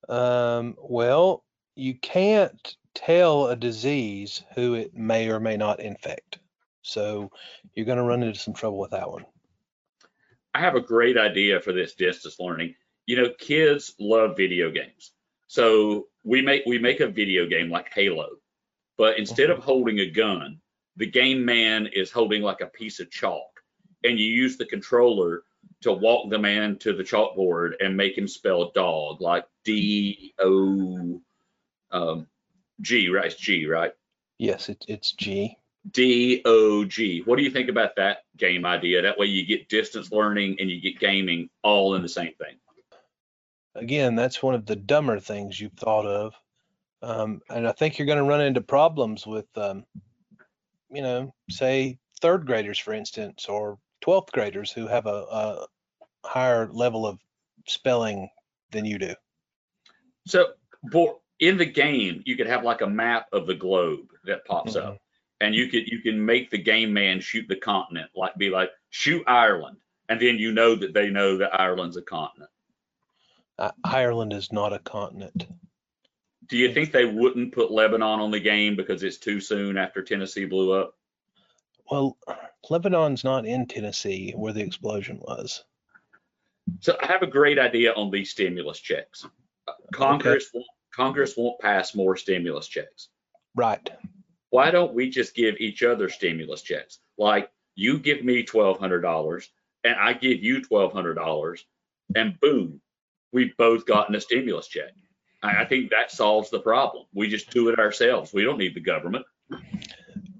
Um, 0.08 0.78
well, 0.80 1.44
you 1.76 1.96
can't 1.96 2.76
tell 2.94 3.48
a 3.48 3.56
disease 3.56 4.44
who 4.56 4.76
it 4.76 4.94
may 4.94 5.30
or 5.30 5.40
may 5.40 5.58
not 5.58 5.80
infect. 5.80 6.40
So 6.82 7.32
you're 7.74 7.86
going 7.86 7.98
to 7.98 8.04
run 8.04 8.24
into 8.24 8.40
some 8.40 8.54
trouble 8.54 8.80
with 8.80 8.92
that 8.92 9.10
one. 9.10 9.26
I 10.54 10.60
have 10.60 10.76
a 10.76 10.82
great 10.82 11.18
idea 11.18 11.62
for 11.62 11.72
this 11.72 11.96
distance 11.96 12.40
learning. 12.40 12.76
You 13.06 13.18
know, 13.18 13.30
kids 13.40 13.96
love 14.00 14.36
video 14.36 14.70
games. 14.70 15.12
So 15.48 16.08
we 16.24 16.42
make 16.42 16.64
we 16.66 16.78
make 16.78 17.00
a 17.00 17.08
video 17.08 17.46
game 17.46 17.70
like 17.70 17.92
Halo, 17.94 18.30
but 18.98 19.18
instead 19.18 19.50
of 19.50 19.60
holding 19.60 20.00
a 20.00 20.10
gun, 20.10 20.60
the 20.98 21.06
game 21.06 21.44
man 21.44 21.88
is 21.88 22.12
holding 22.12 22.42
like 22.42 22.62
a 22.62 22.68
piece 22.68 23.00
of 23.00 23.12
chalk, 23.12 23.62
and 24.04 24.20
you 24.20 24.28
use 24.28 24.58
the 24.58 24.66
controller 24.66 25.44
to 25.82 25.92
walk 25.92 26.30
the 26.30 26.40
man 26.40 26.78
to 26.80 26.94
the 26.94 27.04
chalkboard 27.04 27.74
and 27.80 27.98
make 27.98 28.18
him 28.18 28.28
spell 28.28 28.72
dog 28.72 29.20
like 29.20 29.46
D 29.66 30.34
O 30.40 31.22
um, 31.92 32.28
G, 32.80 33.10
right? 33.10 33.26
It's 33.26 33.36
G, 33.36 33.66
right? 33.66 33.94
Yes, 34.38 34.70
it, 34.70 34.86
it's 34.88 35.12
G. 35.12 35.58
D 35.90 36.42
O 36.46 36.86
G. 36.86 37.22
What 37.26 37.38
do 37.38 37.44
you 37.44 37.50
think 37.50 37.70
about 37.70 37.96
that 37.96 38.20
game 38.38 38.66
idea? 38.66 39.02
That 39.02 39.18
way 39.18 39.26
you 39.26 39.46
get 39.46 39.68
distance 39.68 40.12
learning 40.12 40.58
and 40.60 40.70
you 40.70 40.80
get 40.80 41.00
gaming 41.00 41.50
all 41.64 41.96
in 41.96 42.02
the 42.02 42.10
same 42.10 42.34
thing. 42.34 42.56
Again, 43.76 44.16
that's 44.16 44.44
one 44.44 44.54
of 44.54 44.66
the 44.66 44.76
dumber 44.76 45.20
things 45.20 45.60
you've 45.60 45.74
thought 45.74 46.06
of. 46.06 46.34
Um, 47.02 47.42
and 47.50 47.68
I 47.68 47.72
think 47.72 47.98
you're 47.98 48.06
going 48.06 48.20
to 48.20 48.24
run 48.24 48.42
into 48.42 48.62
problems 48.62 49.26
with, 49.26 49.48
um, 49.58 49.86
you 50.92 51.02
know, 51.02 51.34
say 51.50 51.98
third 52.22 52.46
graders, 52.46 52.78
for 52.78 52.94
instance, 52.94 53.48
or 53.48 53.80
12th 54.06 54.32
graders 54.32 54.72
who 54.72 54.88
have 54.88 55.08
a, 55.08 55.26
a 55.32 55.66
higher 56.24 56.70
level 56.72 57.08
of 57.08 57.20
spelling 57.68 58.30
than 58.72 58.86
you 58.86 59.00
do. 59.00 59.16
So 60.28 60.50
for, 60.92 61.18
in 61.42 61.58
the 61.58 61.66
game, 61.66 62.22
you 62.26 62.38
could 62.38 62.48
have 62.48 62.64
like 62.64 62.82
a 62.82 62.88
map 62.88 63.28
of 63.34 63.48
the 63.48 63.56
globe 63.56 64.08
that 64.24 64.46
pops 64.46 64.76
Mhm. 64.76 64.86
up, 64.86 64.98
and 65.42 65.54
you 65.54 65.68
could 65.68 65.88
you 65.88 66.00
can 66.00 66.24
make 66.24 66.50
the 66.50 66.58
game 66.58 66.94
man 66.94 67.20
shoot 67.20 67.48
the 67.50 67.56
continent, 67.56 68.10
like 68.16 68.36
be 68.38 68.50
like 68.50 68.72
shoot 68.92 69.24
Ireland, 69.28 69.78
and 70.08 70.22
then 70.22 70.38
you 70.38 70.54
know 70.54 70.76
that 70.76 70.94
they 70.94 71.10
know 71.10 71.38
that 71.38 71.60
Ireland's 71.60 71.98
a 71.98 72.02
continent. 72.02 72.52
Uh, 73.58 73.72
Ireland 73.84 74.34
is 74.34 74.52
not 74.52 74.72
a 74.72 74.80
continent. 74.80 75.48
Do 76.48 76.58
you 76.58 76.74
think 76.74 76.92
they 76.92 77.06
wouldn't 77.06 77.54
put 77.54 77.72
Lebanon 77.72 78.20
on 78.20 78.32
the 78.32 78.40
game 78.40 78.76
because 78.76 79.04
it's 79.04 79.18
too 79.18 79.40
soon 79.40 79.78
after 79.78 80.04
Tennessee 80.04 80.46
blew 80.46 80.74
up? 80.74 80.98
Well, 81.90 82.18
Lebanon's 82.70 83.24
not 83.24 83.46
in 83.46 83.68
Tennessee 83.68 84.34
where 84.36 84.54
the 84.54 84.62
explosion 84.62 85.20
was. 85.22 85.64
So 86.80 86.98
I 87.02 87.06
have 87.08 87.22
a 87.22 87.28
great 87.28 87.58
idea 87.60 87.94
on 87.94 88.12
these 88.12 88.32
stimulus 88.32 88.80
checks. 88.80 89.26
Uh, 89.68 89.74
Congress 89.94 90.50
won't, 90.54 90.68
Congress 90.96 91.36
won't 91.38 91.60
pass 91.60 91.96
more 91.96 92.18
stimulus 92.18 92.68
checks. 92.68 93.10
Right. 93.56 93.90
Why 94.50 94.72
don't 94.72 94.94
we 94.94 95.10
just 95.10 95.36
give 95.36 95.56
each 95.60 95.84
other 95.84 96.10
stimulus 96.10 96.62
checks? 96.62 97.00
Like 97.18 97.50
you 97.76 98.00
give 98.00 98.24
me 98.24 98.44
twelve 98.44 98.80
hundred 98.80 99.02
dollars 99.02 99.50
and 99.84 99.96
I 99.96 100.14
give 100.14 100.44
you 100.44 100.62
twelve 100.62 100.94
hundred 100.94 101.16
dollars, 101.16 101.66
and 102.16 102.40
boom, 102.40 102.82
we've 103.32 103.56
both 103.58 103.86
gotten 103.86 104.16
a 104.16 104.22
stimulus 104.22 104.68
check. 104.68 104.92
I, 105.42 105.64
I 105.64 105.66
think 105.66 105.90
that 105.90 106.12
solves 106.12 106.50
the 106.50 106.60
problem. 106.60 107.06
We 107.14 107.28
just 107.28 107.50
do 107.50 107.70
it 107.70 107.80
ourselves. 107.80 108.34
We 108.34 108.44
don't 108.44 108.58
need 108.58 108.76
the 108.76 108.82
government. 108.82 109.26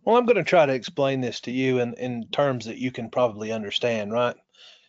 Well, 0.04 0.18
I'm 0.18 0.26
going 0.26 0.38
to 0.38 0.44
try 0.44 0.66
to 0.66 0.74
explain 0.74 1.22
this 1.22 1.42
to 1.42 1.52
you 1.52 1.80
in, 1.80 1.94
in 1.94 2.28
terms 2.32 2.66
that 2.66 2.78
you 2.78 2.92
can 2.92 3.10
probably 3.10 3.52
understand, 3.52 4.12
right? 4.12 4.36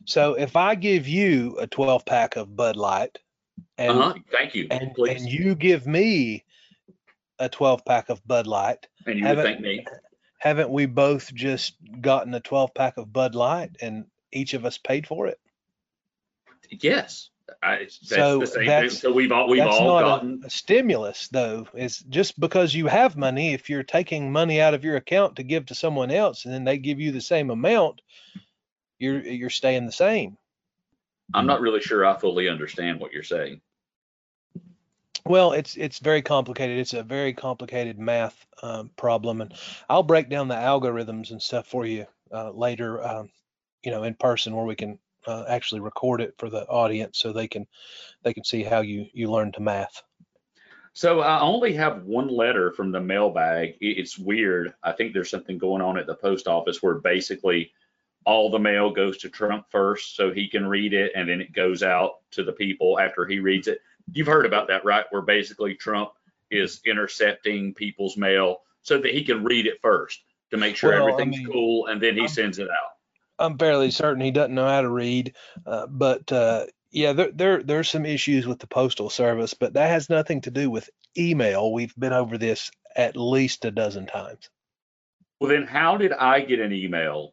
So 0.06 0.34
if 0.34 0.56
I 0.56 0.74
give 0.74 1.06
you 1.06 1.58
a 1.60 1.66
12 1.66 2.04
pack 2.04 2.36
of 2.36 2.56
Bud 2.56 2.76
Light 2.76 3.18
and, 3.78 3.90
Uh-huh. 3.98 4.14
Thank 4.30 4.54
you. 4.54 4.66
and, 4.70 4.96
and 4.98 5.20
you 5.28 5.54
give 5.54 5.86
me 5.86 6.44
a 7.38 7.48
12 7.48 7.84
pack 7.84 8.08
of 8.08 8.26
Bud 8.26 8.46
Light, 8.46 8.86
And 9.06 9.18
you 9.18 9.24
haven't- 9.26 9.44
thank 9.44 9.60
me. 9.60 9.84
haven't 10.38 10.70
we 10.70 10.86
both 10.86 11.32
just 11.34 11.74
gotten 12.00 12.34
a 12.34 12.40
12 12.40 12.74
pack 12.74 12.96
of 12.98 13.12
Bud 13.12 13.34
Light 13.34 13.76
and 13.80 14.06
each 14.32 14.54
of 14.54 14.64
us 14.64 14.78
paid 14.78 15.06
for 15.06 15.26
it? 15.26 15.38
Yes. 16.70 17.30
I, 17.62 17.78
that's 17.78 18.08
So 18.08 18.38
the 18.40 18.46
same 18.46 18.54
thing. 18.60 18.66
that's- 18.66 19.00
So 19.00 19.12
we've 19.12 19.32
all 19.32 19.48
we've 19.48 19.62
all 19.62 19.84
not 19.84 20.00
gotten 20.02 20.40
a, 20.42 20.46
a 20.46 20.50
stimulus, 20.50 21.28
though. 21.28 21.66
Is 21.74 21.98
just 21.98 22.38
because 22.40 22.74
you 22.74 22.86
have 22.86 23.16
money, 23.16 23.52
if 23.52 23.68
you're 23.68 23.82
taking 23.82 24.32
money 24.32 24.60
out 24.60 24.72
of 24.74 24.84
your 24.84 24.96
account 24.96 25.36
to 25.36 25.42
give 25.42 25.66
to 25.66 25.74
someone 25.74 26.10
else, 26.10 26.44
and 26.44 26.54
then 26.54 26.64
they 26.64 26.78
give 26.78 26.98
you 27.00 27.12
the 27.12 27.20
same 27.20 27.50
amount, 27.50 28.00
you're 28.98 29.20
you're 29.20 29.50
staying 29.50 29.84
the 29.86 29.92
same. 29.92 30.38
I'm 31.34 31.46
not 31.46 31.60
really 31.60 31.80
sure 31.80 32.04
I 32.04 32.18
fully 32.18 32.48
understand 32.48 33.00
what 33.00 33.12
you're 33.12 33.22
saying. 33.22 33.60
Well, 35.24 35.52
it's 35.52 35.76
it's 35.76 36.00
very 36.00 36.22
complicated. 36.22 36.78
It's 36.78 36.94
a 36.94 37.02
very 37.02 37.32
complicated 37.32 37.98
math 37.98 38.44
um, 38.62 38.90
problem, 38.96 39.40
and 39.40 39.54
I'll 39.88 40.02
break 40.02 40.28
down 40.28 40.48
the 40.48 40.54
algorithms 40.54 41.30
and 41.30 41.40
stuff 41.40 41.68
for 41.68 41.86
you 41.86 42.06
uh, 42.32 42.50
later. 42.50 43.04
Um, 43.06 43.30
you 43.84 43.92
know, 43.92 44.02
in 44.02 44.14
person 44.14 44.54
where 44.54 44.64
we 44.64 44.74
can 44.74 44.98
uh, 45.26 45.44
actually 45.48 45.80
record 45.80 46.20
it 46.20 46.34
for 46.38 46.50
the 46.50 46.64
audience, 46.66 47.18
so 47.18 47.32
they 47.32 47.46
can 47.46 47.66
they 48.24 48.34
can 48.34 48.44
see 48.44 48.64
how 48.64 48.80
you 48.80 49.06
you 49.12 49.30
learn 49.30 49.52
to 49.52 49.60
math. 49.60 50.02
So 50.94 51.20
I 51.20 51.40
only 51.40 51.72
have 51.74 52.02
one 52.02 52.28
letter 52.28 52.72
from 52.72 52.92
the 52.92 53.00
mailbag. 53.00 53.76
It's 53.80 54.18
weird. 54.18 54.74
I 54.82 54.92
think 54.92 55.14
there's 55.14 55.30
something 55.30 55.56
going 55.56 55.80
on 55.80 55.96
at 55.96 56.06
the 56.06 56.14
post 56.14 56.46
office 56.46 56.82
where 56.82 56.96
basically 56.96 57.72
all 58.24 58.50
the 58.50 58.58
mail 58.58 58.90
goes 58.90 59.18
to 59.18 59.28
Trump 59.28 59.66
first 59.70 60.16
so 60.16 60.32
he 60.32 60.48
can 60.48 60.66
read 60.66 60.92
it 60.94 61.12
and 61.14 61.28
then 61.28 61.40
it 61.40 61.52
goes 61.52 61.82
out 61.82 62.16
to 62.32 62.44
the 62.44 62.52
people 62.52 62.98
after 62.98 63.26
he 63.26 63.38
reads 63.40 63.68
it. 63.68 63.80
You've 64.12 64.26
heard 64.26 64.46
about 64.46 64.68
that, 64.68 64.84
right? 64.84 65.04
Where 65.10 65.22
basically 65.22 65.74
Trump 65.74 66.10
is 66.50 66.80
intercepting 66.84 67.74
people's 67.74 68.16
mail 68.16 68.58
so 68.82 68.98
that 68.98 69.12
he 69.12 69.24
can 69.24 69.44
read 69.44 69.66
it 69.66 69.80
first 69.80 70.20
to 70.50 70.56
make 70.56 70.76
sure 70.76 70.90
Well, 70.90 71.04
I 71.06 71.10
everything's 71.12 71.38
mean, 71.38 71.52
cool 71.52 71.86
and 71.86 72.00
then 72.00 72.14
he 72.14 72.20
I'm- 72.22 72.28
sends 72.28 72.58
it 72.58 72.68
out. 72.68 72.90
I'm 73.38 73.58
fairly 73.58 73.90
certain 73.90 74.22
he 74.22 74.30
doesn't 74.30 74.54
know 74.54 74.68
how 74.68 74.82
to 74.82 74.90
read, 74.90 75.34
uh, 75.66 75.86
but 75.88 76.30
uh, 76.30 76.66
yeah, 76.92 77.12
there, 77.12 77.32
there 77.32 77.62
there's 77.62 77.88
some 77.88 78.06
issues 78.06 78.46
with 78.46 78.60
the 78.60 78.66
postal 78.68 79.10
service, 79.10 79.54
but 79.54 79.72
that 79.72 79.88
has 79.88 80.08
nothing 80.10 80.42
to 80.42 80.50
do 80.50 80.70
with 80.70 80.88
email. 81.18 81.72
We've 81.72 81.94
been 81.96 82.12
over 82.12 82.38
this 82.38 82.70
at 82.94 83.16
least 83.16 83.64
a 83.64 83.70
dozen 83.72 84.06
times. 84.06 84.48
Well, 85.40 85.50
then 85.50 85.64
how 85.66 85.96
did 85.96 86.12
I 86.12 86.40
get 86.40 86.60
an 86.60 86.72
email 86.72 87.32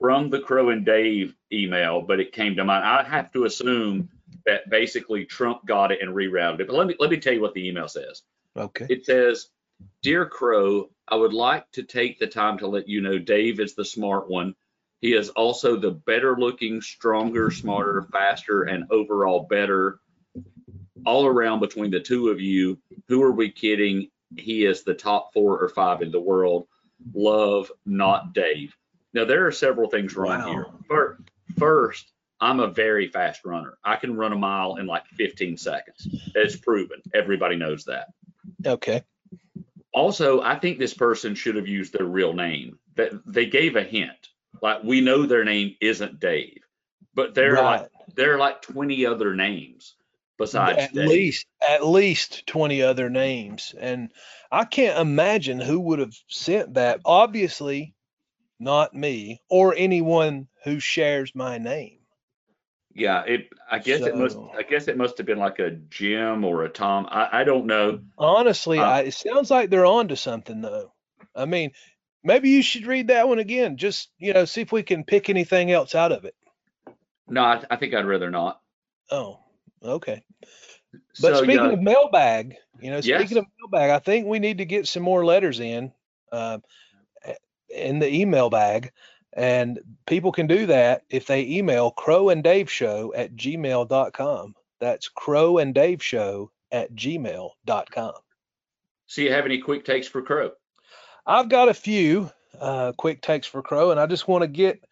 from 0.00 0.30
the 0.30 0.40
Crow 0.40 0.70
and 0.70 0.84
Dave 0.84 1.34
email, 1.52 2.02
but 2.02 2.20
it 2.20 2.32
came 2.32 2.56
to 2.56 2.64
mind. 2.64 2.84
I 2.84 3.02
have 3.02 3.32
to 3.32 3.44
assume 3.44 4.08
that 4.44 4.68
basically 4.70 5.24
Trump 5.24 5.66
got 5.66 5.92
it 5.92 6.00
and 6.02 6.14
rerouted 6.14 6.60
it. 6.60 6.66
But 6.66 6.76
let 6.76 6.86
me 6.86 6.96
let 6.98 7.10
me 7.10 7.18
tell 7.18 7.32
you 7.32 7.40
what 7.40 7.54
the 7.54 7.66
email 7.66 7.88
says. 7.88 8.22
Okay. 8.56 8.86
It 8.88 9.04
says, 9.04 9.48
"Dear 10.02 10.26
Crow, 10.26 10.90
I 11.08 11.16
would 11.16 11.32
like 11.32 11.70
to 11.72 11.82
take 11.82 12.18
the 12.18 12.26
time 12.26 12.58
to 12.58 12.66
let 12.66 12.88
you 12.88 13.00
know 13.00 13.18
Dave 13.18 13.60
is 13.60 13.74
the 13.74 13.84
smart 13.84 14.28
one. 14.28 14.54
He 15.00 15.14
is 15.14 15.28
also 15.30 15.76
the 15.76 15.90
better 15.90 16.36
looking, 16.38 16.80
stronger, 16.80 17.50
smarter, 17.50 18.02
faster, 18.12 18.62
and 18.62 18.84
overall 18.90 19.46
better 19.48 20.00
all 21.04 21.26
around 21.26 21.60
between 21.60 21.90
the 21.90 22.00
two 22.00 22.28
of 22.28 22.40
you. 22.40 22.78
Who 23.08 23.22
are 23.22 23.32
we 23.32 23.50
kidding? 23.50 24.10
He 24.36 24.64
is 24.64 24.82
the 24.82 24.94
top 24.94 25.32
four 25.32 25.58
or 25.58 25.68
five 25.68 26.02
in 26.02 26.10
the 26.10 26.20
world. 26.20 26.66
Love, 27.14 27.70
not 27.84 28.32
Dave. 28.32 28.76
Now, 29.16 29.24
there 29.24 29.46
are 29.46 29.50
several 29.52 29.88
things 29.88 30.14
wrong 30.14 30.40
Wow. 30.40 30.52
here. 30.52 30.66
First, 30.88 31.22
first, 31.58 32.12
I'm 32.38 32.60
a 32.60 32.66
very 32.66 33.08
fast 33.08 33.46
runner. 33.46 33.78
I 33.82 33.96
can 33.96 34.14
run 34.14 34.34
a 34.34 34.36
mile 34.36 34.76
in 34.76 34.84
like 34.86 35.06
15 35.06 35.56
seconds. 35.56 36.06
It's 36.34 36.56
proven. 36.56 37.00
Everybody 37.14 37.56
knows 37.56 37.86
that. 37.86 38.08
Okay. 38.66 39.02
Also, 39.94 40.42
I 40.42 40.58
think 40.58 40.78
this 40.78 40.92
person 40.92 41.34
should 41.34 41.56
have 41.56 41.66
used 41.66 41.94
their 41.94 42.04
real 42.04 42.34
name. 42.34 42.78
That 42.96 43.12
they 43.24 43.46
gave 43.46 43.76
a 43.76 43.82
hint. 43.82 44.28
Like 44.60 44.82
we 44.84 45.00
know 45.00 45.24
their 45.24 45.44
name 45.44 45.76
isn't 45.80 46.20
Dave, 46.20 46.60
but 47.14 47.34
there 47.34 47.56
are 47.56 47.62
like 47.64 47.88
there 48.14 48.34
are 48.34 48.38
like 48.38 48.60
20 48.60 49.06
other 49.06 49.34
names 49.34 49.94
besides 50.38 50.78
At 50.78 50.92
Dave. 50.92 51.08
least 51.08 51.46
at 51.66 51.86
least 51.86 52.46
20 52.46 52.82
other 52.82 53.08
names, 53.08 53.74
and 53.78 54.12
I 54.52 54.64
can't 54.66 54.98
imagine 54.98 55.58
who 55.58 55.80
would 55.80 55.98
have 56.00 56.14
sent 56.28 56.74
that. 56.74 57.00
Obviously, 57.04 57.94
not 58.58 58.94
me 58.94 59.42
or 59.48 59.74
anyone 59.76 60.48
who 60.64 60.80
shares 60.80 61.34
my 61.34 61.58
name. 61.58 61.98
Yeah, 62.94 63.24
it. 63.26 63.50
I 63.70 63.78
guess 63.78 64.00
it 64.00 64.16
must. 64.16 64.38
I 64.56 64.62
guess 64.62 64.88
it 64.88 64.96
must 64.96 65.18
have 65.18 65.26
been 65.26 65.38
like 65.38 65.58
a 65.58 65.70
Jim 65.70 66.44
or 66.44 66.64
a 66.64 66.68
Tom. 66.70 67.06
I, 67.10 67.40
I 67.40 67.44
don't 67.44 67.66
know. 67.66 68.00
Honestly, 68.16 68.78
Uh, 68.78 68.90
I, 68.90 69.00
it 69.02 69.14
sounds 69.14 69.50
like 69.50 69.68
they're 69.68 69.84
on 69.84 70.08
to 70.08 70.16
something 70.16 70.62
though. 70.62 70.92
I 71.34 71.44
mean, 71.44 71.72
maybe 72.24 72.48
you 72.48 72.62
should 72.62 72.86
read 72.86 73.08
that 73.08 73.28
one 73.28 73.38
again. 73.38 73.76
Just, 73.76 74.08
you 74.18 74.32
know, 74.32 74.46
see 74.46 74.62
if 74.62 74.72
we 74.72 74.82
can 74.82 75.04
pick 75.04 75.28
anything 75.28 75.70
else 75.70 75.94
out 75.94 76.12
of 76.12 76.24
it. 76.24 76.34
No, 77.28 77.42
I, 77.42 77.62
I 77.70 77.76
think 77.76 77.92
I'd 77.92 78.06
rather 78.06 78.30
not. 78.30 78.60
Oh, 79.10 79.40
okay. 79.82 80.24
But 81.20 81.36
so 81.36 81.42
speaking 81.42 81.56
yeah, 81.56 81.72
of 81.72 81.82
mailbag, 81.82 82.56
you 82.80 82.90
know, 82.90 83.00
Yes. 83.00 83.20
speaking 83.20 83.36
of 83.36 83.44
mailbag, 83.60 83.90
I 83.90 83.98
think 83.98 84.26
we 84.26 84.38
need 84.38 84.58
to 84.58 84.64
get 84.64 84.88
some 84.88 85.02
more 85.02 85.24
letters 85.24 85.60
in, 85.60 85.92
uh, 86.32 86.58
in 87.76 87.98
the 87.98 88.12
email 88.12 88.50
bag. 88.50 88.92
And 89.32 89.80
people 90.06 90.32
can 90.32 90.46
do 90.46 90.66
that 90.66 91.02
if 91.10 91.26
they 91.26 91.46
email 91.46 91.90
crow 91.90 92.30
and 92.30 92.42
dave 92.42 92.70
show 92.70 93.12
at 93.14 93.36
gmail.com. 93.36 94.54
That's 94.80 95.08
crow 95.08 95.58
and 95.58 95.74
dave 95.74 96.02
show 96.02 96.50
at 96.72 96.94
gmail.com. 96.94 98.12
so 99.06 99.20
you 99.22 99.32
have 99.32 99.44
any 99.44 99.58
quick 99.58 99.84
takes 99.84 100.08
for 100.08 100.22
Crow? 100.22 100.52
I've 101.26 101.48
got 101.48 101.68
a 101.68 101.74
few 101.74 102.30
uh, 102.60 102.92
quick 102.92 103.20
takes 103.22 103.46
for 103.46 103.62
Crow, 103.62 103.90
and 103.90 104.00
I 104.00 104.06
just 104.06 104.28
want 104.28 104.42
to 104.42 104.48
get 104.48 104.84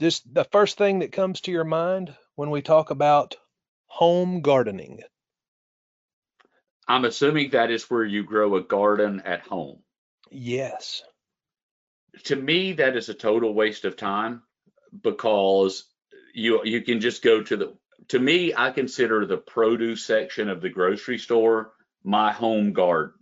just 0.00 0.32
the 0.32 0.44
first 0.44 0.78
thing 0.78 1.00
that 1.00 1.12
comes 1.12 1.40
to 1.42 1.50
your 1.50 1.64
mind 1.64 2.14
when 2.36 2.50
we 2.50 2.62
talk 2.62 2.90
about 2.90 3.36
home 3.86 4.42
gardening. 4.42 5.02
I'm 6.86 7.04
assuming 7.04 7.50
that 7.50 7.70
is 7.70 7.90
where 7.90 8.04
you 8.04 8.24
grow 8.24 8.56
a 8.56 8.62
garden 8.62 9.22
at 9.24 9.40
home. 9.40 9.80
Yes. 10.30 11.02
To 12.24 12.36
me 12.36 12.72
that 12.74 12.96
is 12.96 13.08
a 13.08 13.14
total 13.14 13.54
waste 13.54 13.84
of 13.84 13.96
time 13.96 14.42
because 15.02 15.84
you 16.34 16.64
you 16.64 16.82
can 16.82 17.00
just 17.00 17.22
go 17.22 17.42
to 17.42 17.56
the 17.56 17.74
to 18.08 18.18
me 18.18 18.54
I 18.56 18.70
consider 18.70 19.26
the 19.26 19.36
produce 19.36 20.04
section 20.04 20.48
of 20.48 20.60
the 20.60 20.70
grocery 20.70 21.18
store 21.18 21.72
my 22.04 22.32
home 22.32 22.72
garden. 22.72 23.14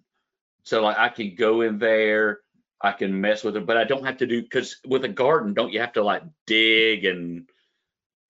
So 0.63 0.83
like 0.83 0.99
I 0.99 1.09
can 1.09 1.35
go 1.35 1.63
in 1.63 1.79
there 1.79 2.41
I 2.81 2.93
can 2.93 3.21
mess 3.21 3.43
with 3.43 3.57
it, 3.57 3.67
but 3.67 3.77
I 3.77 3.85
don't 3.85 4.05
have 4.05 4.19
to 4.19 4.27
do 4.27 4.43
because 4.43 4.77
with 4.87 5.05
a 5.05 5.09
garden, 5.09 5.55
don't 5.55 5.73
you 5.73 5.81
have 5.81 5.95
to 5.95 6.05
like 6.05 6.23
dig 6.47 7.05
and 7.05 7.49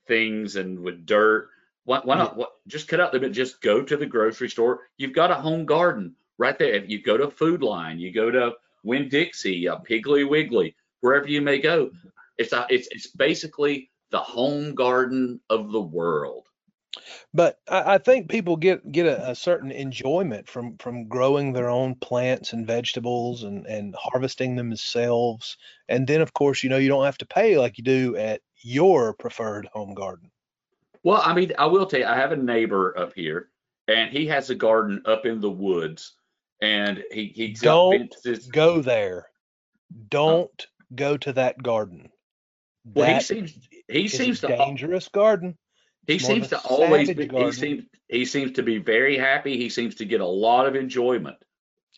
things 0.07 0.57
and 0.57 0.81
with 0.81 1.05
dirt? 1.05 1.49
Why, 1.85 2.01
why 2.03 2.17
not? 2.17 2.37
What, 2.37 2.53
just 2.67 2.89
cut 2.89 3.01
out 3.01 3.13
the 3.13 3.19
bit. 3.19 3.33
Just 3.33 3.61
go 3.61 3.83
to 3.83 3.97
the 3.97 4.07
grocery 4.07 4.49
store. 4.49 4.81
You've 4.97 5.15
got 5.15 5.31
a 5.31 5.35
home 5.35 5.67
garden 5.67 6.15
right 6.39 6.59
there. 6.59 6.75
If 6.75 6.89
you 6.89 7.03
go 7.03 7.17
to 7.17 7.31
Food 7.31 7.63
Lion, 7.63 7.99
you 7.99 8.13
go 8.13 8.31
to 8.31 8.53
Winn 8.87 9.09
Dixie, 9.09 9.69
uh, 9.69 9.79
Piggly 9.79 10.29
Wiggly, 10.29 10.75
wherever 11.01 11.29
you 11.29 11.43
may 11.43 11.59
go, 11.59 11.91
it's 12.39 12.53
a, 12.53 12.67
it's 12.71 12.89
it's 12.91 13.09
basically 13.09 13.91
the 14.11 14.21
home 14.21 14.75
garden 14.75 15.41
of 15.51 15.73
the 15.73 15.81
world. 15.81 16.47
But 17.35 17.59
I, 17.69 17.95
I 17.95 17.99
think 17.99 18.31
people 18.31 18.57
get 18.57 18.91
get 18.93 19.07
a, 19.07 19.31
a 19.31 19.35
certain 19.35 19.73
enjoyment 19.73 20.49
from 20.49 20.79
from 20.79 21.09
growing 21.09 21.53
their 21.53 21.69
own 21.69 21.97
plants 21.97 22.53
and 22.53 22.67
vegetables 22.67 23.43
and 23.43 23.67
and 23.67 23.95
harvesting 23.99 24.55
them 24.55 24.71
themselves. 24.71 25.57
And 25.89 26.07
then 26.07 26.21
of 26.21 26.33
course, 26.33 26.63
you 26.63 26.71
know, 26.71 26.79
you 26.79 26.89
don't 26.89 27.05
have 27.05 27.19
to 27.19 27.27
pay 27.27 27.59
like 27.59 27.79
you 27.79 27.85
do 27.85 28.17
at 28.17 28.41
your 28.63 29.15
preferred 29.15 29.69
home 29.73 29.95
garden. 29.95 30.31
Well, 31.03 31.23
I 31.25 31.35
mean, 31.35 31.53
I 31.59 31.67
will 31.67 31.87
tell 31.87 32.01
you, 32.01 32.07
I 32.07 32.17
have 32.17 32.33
a 32.33 32.37
neighbor 32.37 32.97
up 32.99 33.13
here, 33.15 33.51
and 33.87 34.11
he 34.11 34.27
has 34.27 34.51
a 34.51 34.55
garden 34.55 35.03
up 35.05 35.25
in 35.27 35.41
the 35.41 35.51
woods, 35.51 36.15
and 36.61 37.03
he 37.11 37.27
he's 37.35 37.61
Don't 37.61 38.13
fences. 38.13 38.47
Go 38.47 38.81
there. 38.83 39.29
Don't 40.09 40.67
go 40.95 41.17
to 41.17 41.33
that 41.35 41.63
garden. 41.63 42.11
Well, 42.85 43.15
he 43.15 43.21
seems 43.21 43.69
he 43.89 44.09
seems 44.09 44.41
to 44.41 44.49
dangerous 44.49 45.09
garden. 45.09 45.57
he 46.07 46.15
it's 46.15 46.25
more 46.25 46.37
seems 46.37 46.49
to 46.49 46.59
always 46.61 47.11
be 47.13 47.29
he 47.29 47.53
seems 47.53 47.85
he 48.09 48.25
seems 48.25 48.53
to 48.53 48.63
be 48.63 48.79
very 48.79 49.19
happy. 49.19 49.57
He 49.57 49.69
seems 49.69 49.97
to 49.97 50.05
get 50.05 50.21
a 50.21 50.27
lot 50.27 50.67
of 50.67 50.77
enjoyment 50.77 51.37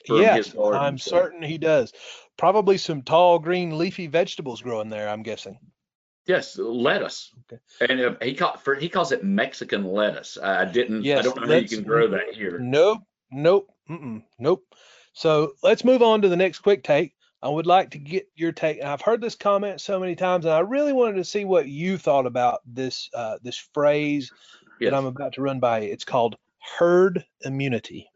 from 0.06 0.16
his 0.18 0.24
Yes, 0.24 0.52
garden. 0.52 0.80
I'm 0.80 0.98
so- 0.98 1.10
certain 1.10 1.42
he 1.42 1.58
does. 1.58 1.92
Probably 2.36 2.78
some 2.78 3.02
tall 3.02 3.38
green 3.38 3.76
leafy 3.76 4.06
vegetables 4.06 4.62
growing 4.62 4.88
there, 4.88 5.08
I'm 5.08 5.22
guessing. 5.22 5.58
Yes, 6.24 6.58
lettuce, 6.58 7.32
Okay. 7.50 7.60
and 7.80 8.00
uh, 8.00 8.14
he 8.22 8.34
call, 8.34 8.56
for 8.58 8.74
he 8.74 8.90
calls 8.90 9.12
it 9.12 9.24
Mexican 9.24 9.84
lettuce. 9.84 10.36
I 10.36 10.66
didn't. 10.66 11.02
Yes, 11.02 11.20
I 11.20 11.22
don't 11.22 11.40
know 11.40 11.46
how 11.46 11.54
you 11.58 11.68
can 11.68 11.84
grow 11.84 12.08
that 12.08 12.34
here. 12.34 12.58
Nope, 12.58 13.00
nope, 13.30 13.70
mm-mm, 13.88 14.22
nope. 14.38 14.64
So 15.12 15.52
let's 15.62 15.84
move 15.84 16.02
on 16.02 16.22
to 16.22 16.28
the 16.28 16.36
next 16.36 16.60
quick 16.60 16.84
take. 16.84 17.14
I 17.42 17.48
would 17.48 17.66
like 17.66 17.90
to 17.90 17.98
get 17.98 18.28
your 18.34 18.52
take. 18.52 18.78
and 18.78 18.88
I've 18.88 19.00
heard 19.00 19.20
this 19.20 19.34
comment 19.36 19.80
so 19.80 20.00
many 20.00 20.16
times, 20.16 20.44
and 20.44 20.54
I 20.54 20.60
really 20.60 20.92
wanted 20.92 21.16
to 21.16 21.24
see 21.24 21.44
what 21.44 21.68
you 21.68 21.96
thought 21.96 22.26
about 22.26 22.60
this 22.66 23.08
uh, 23.14 23.38
this 23.42 23.56
phrase 23.72 24.32
Yes. 24.80 24.92
that 24.92 24.96
I'm 24.96 25.06
about 25.06 25.32
to 25.34 25.42
run 25.42 25.58
by. 25.58 25.80
It's 25.80 26.04
called 26.04 26.36
herd 26.78 27.24
immunity. 27.42 28.08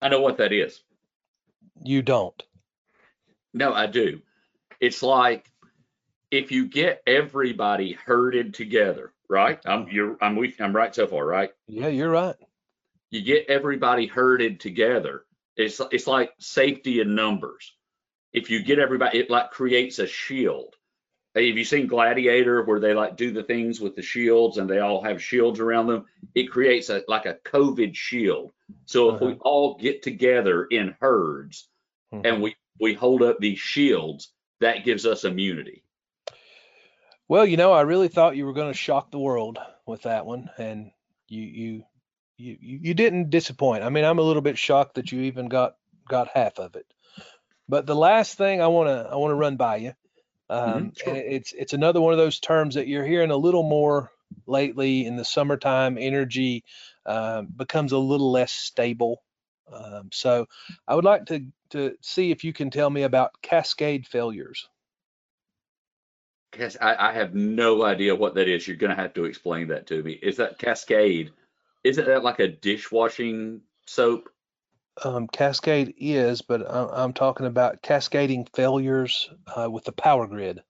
I 0.00 0.08
know 0.08 0.20
what 0.20 0.38
that 0.38 0.52
is. 0.52 0.82
You 1.84 2.02
don't. 2.02 2.40
No, 3.54 3.72
I 3.72 3.86
do. 3.86 4.20
It's 4.80 5.02
like 5.02 5.48
if 6.32 6.50
you 6.50 6.66
get 6.66 7.02
everybody 7.06 7.92
herded 7.92 8.54
together, 8.54 9.12
right? 9.28 9.60
I'm 9.64 9.86
you're 9.88 10.16
I'm 10.20 10.34
with 10.34 10.60
I'm 10.60 10.74
right 10.74 10.92
so 10.94 11.06
far, 11.06 11.24
right? 11.24 11.50
Yeah, 11.68 11.88
you're 11.88 12.10
right. 12.10 12.34
You 13.12 13.20
get 13.20 13.50
everybody 13.50 14.06
herded 14.06 14.58
together. 14.58 15.26
It's 15.54 15.80
it's 15.90 16.06
like 16.06 16.32
safety 16.38 17.00
in 17.00 17.14
numbers. 17.14 17.74
If 18.32 18.48
you 18.48 18.62
get 18.62 18.78
everybody, 18.78 19.18
it 19.18 19.28
like 19.30 19.50
creates 19.50 19.98
a 19.98 20.06
shield. 20.06 20.74
Have 21.34 21.44
you 21.44 21.64
seen 21.64 21.86
Gladiator 21.86 22.62
where 22.64 22.80
they 22.80 22.94
like 22.94 23.18
do 23.18 23.30
the 23.30 23.42
things 23.42 23.80
with 23.80 23.96
the 23.96 24.02
shields 24.02 24.56
and 24.56 24.68
they 24.68 24.78
all 24.78 25.04
have 25.04 25.22
shields 25.22 25.60
around 25.60 25.88
them? 25.88 26.06
It 26.34 26.50
creates 26.50 26.88
a 26.88 27.02
like 27.06 27.26
a 27.26 27.38
COVID 27.44 27.94
shield. 27.94 28.52
So 28.86 29.14
if 29.14 29.20
we 29.20 29.34
all 29.42 29.76
get 29.76 30.02
together 30.02 30.64
in 30.64 30.96
herds 30.98 31.68
Mhm. 32.14 32.26
and 32.26 32.42
we 32.42 32.56
we 32.80 32.94
hold 32.94 33.22
up 33.22 33.38
these 33.40 33.58
shields, 33.58 34.32
that 34.60 34.86
gives 34.86 35.04
us 35.04 35.24
immunity. 35.24 35.84
Well, 37.28 37.44
you 37.44 37.58
know, 37.58 37.72
I 37.72 37.82
really 37.82 38.08
thought 38.08 38.36
you 38.36 38.46
were 38.46 38.54
going 38.54 38.72
to 38.72 38.78
shock 38.78 39.10
the 39.10 39.18
world 39.18 39.58
with 39.86 40.02
that 40.02 40.24
one, 40.24 40.48
and 40.56 40.90
you 41.28 41.42
you 41.42 41.84
you 42.42 42.58
you 42.60 42.78
you 42.82 42.94
didn't 42.94 43.30
disappoint. 43.30 43.84
I 43.84 43.88
mean, 43.88 44.04
I'm 44.04 44.18
a 44.18 44.22
little 44.22 44.42
bit 44.42 44.58
shocked 44.58 44.96
that 44.96 45.12
you 45.12 45.22
even 45.22 45.48
got 45.48 45.76
got 46.08 46.28
half 46.34 46.58
of 46.58 46.76
it. 46.76 46.86
But 47.68 47.86
the 47.86 47.94
last 47.96 48.36
thing 48.36 48.60
I 48.60 48.66
want 48.66 48.88
to 48.88 49.10
I 49.10 49.16
want 49.16 49.30
to 49.30 49.36
run 49.36 49.56
by 49.56 49.76
you, 49.76 49.92
um, 50.50 50.92
sure. 50.96 51.08
and 51.08 51.16
it- 51.18 51.32
it's 51.32 51.52
it's 51.52 51.72
another 51.72 52.00
one 52.00 52.12
of 52.12 52.18
those 52.18 52.40
terms 52.40 52.74
that 52.74 52.88
you're 52.88 53.06
hearing 53.06 53.30
a 53.30 53.36
little 53.36 53.62
more 53.62 54.10
lately 54.46 55.06
in 55.06 55.16
the 55.16 55.24
summertime. 55.24 55.96
Energy 55.98 56.64
um, 57.06 57.46
becomes 57.56 57.92
a 57.92 57.98
little 57.98 58.30
less 58.32 58.52
stable. 58.52 59.22
Um, 59.72 60.10
so 60.12 60.46
I 60.86 60.94
would 60.96 61.04
like 61.04 61.26
to 61.26 61.46
to 61.70 61.96
see 62.02 62.30
if 62.30 62.44
you 62.44 62.52
can 62.52 62.70
tell 62.70 62.90
me 62.90 63.02
about 63.04 63.40
cascade 63.42 64.06
failures. 64.06 64.68
Cas- 66.52 66.76
I, 66.80 67.10
I 67.10 67.12
have 67.12 67.34
no 67.34 67.82
idea 67.82 68.14
what 68.14 68.34
that 68.34 68.48
is. 68.48 68.66
You're 68.66 68.76
gonna 68.76 68.94
have 68.94 69.14
to 69.14 69.24
explain 69.24 69.68
that 69.68 69.86
to 69.88 70.02
me. 70.02 70.12
Is 70.12 70.36
that 70.38 70.58
Cascade? 70.58 71.32
Isn't 71.84 72.06
that 72.06 72.22
like 72.22 72.38
a 72.38 72.48
dishwashing 72.48 73.62
soap? 73.86 74.28
um, 75.04 75.26
Cascade 75.28 75.94
is, 75.98 76.42
but 76.42 76.68
I'm, 76.70 76.88
I'm 76.92 77.12
talking 77.12 77.46
about 77.46 77.82
cascading 77.82 78.46
failures 78.54 79.30
uh, 79.56 79.70
with 79.70 79.84
the 79.84 79.92
power 79.92 80.26
grid. 80.26 80.62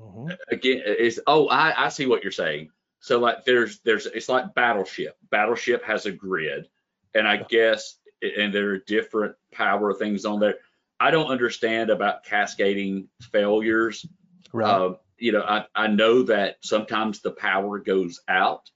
Mhm. 0.00 0.36
Again, 0.50 0.82
is 0.86 1.20
oh 1.26 1.48
I, 1.48 1.86
I 1.86 1.88
see 1.88 2.06
what 2.06 2.22
you're 2.22 2.32
saying. 2.32 2.70
So 3.00 3.18
like 3.18 3.44
there's 3.44 3.80
there's 3.80 4.06
it's 4.06 4.28
like 4.28 4.54
Battleship. 4.54 5.16
Battleship 5.30 5.84
has 5.84 6.06
a 6.06 6.12
grid, 6.12 6.68
and 7.14 7.26
I 7.26 7.38
guess 7.38 7.96
and 8.22 8.54
there 8.54 8.70
are 8.70 8.78
different 8.78 9.34
power 9.52 9.92
things 9.94 10.24
on 10.24 10.40
there. 10.40 10.56
I 10.98 11.10
don't 11.10 11.30
understand 11.30 11.90
about 11.90 12.24
cascading 12.24 13.08
failures. 13.20 14.06
Right. 14.52 14.70
Uh, 14.70 14.94
you 15.18 15.32
know, 15.32 15.42
I, 15.42 15.66
I 15.74 15.86
know 15.88 16.22
that 16.24 16.56
sometimes 16.62 17.20
the 17.20 17.32
power 17.32 17.78
goes 17.78 18.20
out 18.28 18.70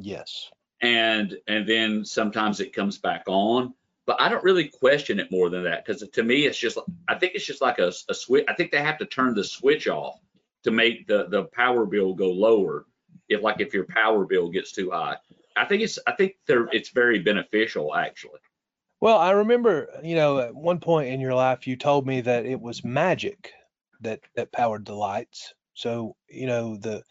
yes. 0.00 0.50
and 0.80 1.36
and 1.46 1.68
then 1.68 2.04
sometimes 2.04 2.60
it 2.60 2.72
comes 2.74 2.98
back 2.98 3.24
on. 3.26 3.74
But 4.06 4.20
I 4.20 4.28
don't 4.28 4.42
really 4.42 4.68
question 4.68 5.20
it 5.20 5.30
more 5.30 5.50
than 5.50 5.62
that 5.64 5.84
because 5.84 6.06
to 6.08 6.22
me 6.22 6.46
it's 6.46 6.58
just 6.58 6.78
I 7.08 7.14
think 7.16 7.34
it's 7.34 7.46
just 7.46 7.62
like 7.62 7.78
a, 7.78 7.92
a 8.08 8.14
switch. 8.14 8.44
I 8.48 8.54
think 8.54 8.72
they 8.72 8.82
have 8.82 8.98
to 8.98 9.06
turn 9.06 9.34
the 9.34 9.44
switch 9.44 9.86
off 9.88 10.18
to 10.64 10.70
make 10.70 11.06
the 11.06 11.26
the 11.28 11.44
power 11.44 11.86
bill 11.86 12.14
go 12.14 12.30
lower. 12.30 12.86
If 13.28 13.42
like 13.42 13.60
if 13.60 13.72
your 13.74 13.84
power 13.84 14.24
bill 14.24 14.50
gets 14.50 14.72
too 14.72 14.90
high, 14.90 15.16
I 15.56 15.64
think 15.64 15.82
it's 15.82 15.98
I 16.06 16.12
think 16.12 16.36
they're 16.46 16.68
it's 16.72 16.90
very 16.90 17.20
beneficial 17.20 17.94
actually. 17.94 18.40
Well, 19.00 19.16
I 19.16 19.30
remember, 19.30 19.88
you 20.02 20.14
know, 20.14 20.40
at 20.40 20.54
one 20.54 20.78
point 20.80 21.08
in 21.08 21.20
your 21.20 21.34
life, 21.34 21.66
you 21.66 21.76
told 21.76 22.06
me 22.06 22.20
that 22.22 22.44
it 22.44 22.60
was 22.60 22.84
magic 22.84 23.52
that 24.00 24.20
that 24.34 24.52
powered 24.52 24.84
the 24.86 24.94
lights. 24.94 25.54
So, 25.74 26.16
you 26.28 26.46
know, 26.46 26.76
the 26.76 27.02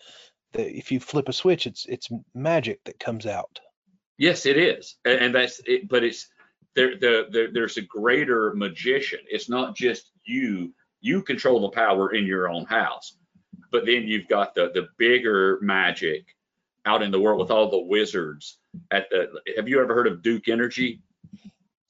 the 0.54 0.78
if 0.78 0.92
you 0.92 1.00
flip 1.00 1.30
a 1.30 1.34
switch, 1.34 1.68
it's 1.68 1.86
it's 1.86 2.10
magic 2.34 2.84
that 2.86 3.00
comes 3.00 3.26
out. 3.26 3.60
Yes, 4.18 4.46
it 4.46 4.58
is, 4.58 4.98
and, 5.06 5.34
that's 5.34 5.62
it. 5.66 5.88
But 5.88 6.04
it's 6.04 6.28
there, 6.76 6.98
the, 6.98 7.28
there. 7.32 7.52
There's 7.52 7.78
a 7.78 7.82
greater 7.82 8.54
magician. 8.54 9.20
It's 9.30 9.50
not 9.50 9.76
just 9.76 10.12
you. 10.26 10.74
You 11.02 11.22
control 11.22 11.62
the 11.62 11.70
power 11.70 12.14
in 12.14 12.26
your 12.26 12.50
own 12.50 12.66
house, 12.66 13.18
but 13.72 13.86
then 13.86 14.04
you've 14.04 14.28
got 14.28 14.56
the 14.56 14.72
the 14.74 14.88
bigger 14.98 15.60
magic 15.62 16.26
out 16.86 17.02
in 17.02 17.12
the 17.12 17.20
world 17.20 17.40
with 17.40 17.52
all 17.52 17.70
the 17.70 17.80
wizards. 17.80 18.58
At 18.92 19.10
the 19.10 19.42
have 19.56 19.70
you 19.70 19.82
ever 19.82 19.94
heard 19.94 20.08
of 20.08 20.22
Duke 20.22 20.50
Energy? 20.50 21.02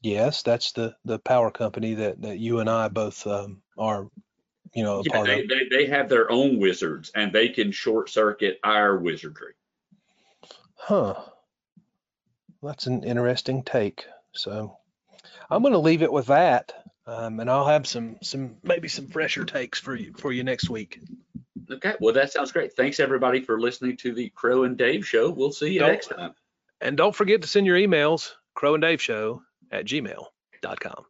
Yes, 0.02 0.44
that's 0.44 0.72
the 0.72 0.96
the 1.06 1.20
power 1.20 1.52
company 1.52 1.96
that 1.96 2.22
that 2.22 2.40
you 2.40 2.60
and 2.60 2.70
I 2.70 2.88
both 2.88 3.26
um, 3.28 3.62
are, 3.78 4.08
you 4.74 4.84
know, 4.84 5.04
Yeah, 5.06 5.24
they, 5.24 5.46
they 5.46 5.68
they 5.70 5.86
have 5.88 6.10
their 6.10 6.32
own 6.32 6.60
wizards, 6.60 7.12
and 7.16 7.32
they 7.34 7.50
can 7.50 7.72
short 7.72 8.10
circuit 8.10 8.60
our 8.64 8.98
wizardry. 8.98 9.54
Huh. 10.76 11.16
That's 12.62 12.88
an 12.88 13.04
interesting 13.04 13.64
take. 13.64 14.06
So 14.34 14.78
I'm 15.50 15.62
going 15.62 15.74
to 15.74 15.80
leave 15.80 16.02
it 16.02 16.12
with 16.12 16.28
that, 16.28 16.74
um, 17.08 17.40
and 17.40 17.50
I'll 17.50 17.68
have 17.68 17.88
some 17.88 18.18
some 18.22 18.58
maybe 18.64 18.88
some 18.88 19.08
fresher 19.08 19.46
takes 19.46 19.80
for 19.80 19.96
you 19.96 20.14
for 20.18 20.32
you 20.32 20.44
next 20.44 20.70
week. 20.70 21.00
Okay, 21.72 21.94
well 22.00 22.14
that 22.14 22.32
sounds 22.32 22.52
great. 22.52 22.74
Thanks 22.74 23.00
everybody 23.00 23.42
for 23.42 23.60
listening 23.60 23.98
to 23.98 24.14
the 24.14 24.30
Crow 24.30 24.64
and 24.64 24.78
Dave 24.78 25.06
show. 25.06 25.30
We'll 25.30 25.52
see 25.52 25.74
you 25.74 25.80
Don't- 25.80 25.90
next 25.92 26.08
time. 26.08 26.34
And 26.82 26.96
don't 26.96 27.14
forget 27.16 27.42
to 27.42 27.48
send 27.48 27.66
your 27.68 27.78
emails, 27.78 28.32
Crow 28.54 28.74
and 28.74 28.82
Dave 28.82 29.02
Show 29.02 29.42
at 29.70 29.84
gmail.com. 29.86 31.06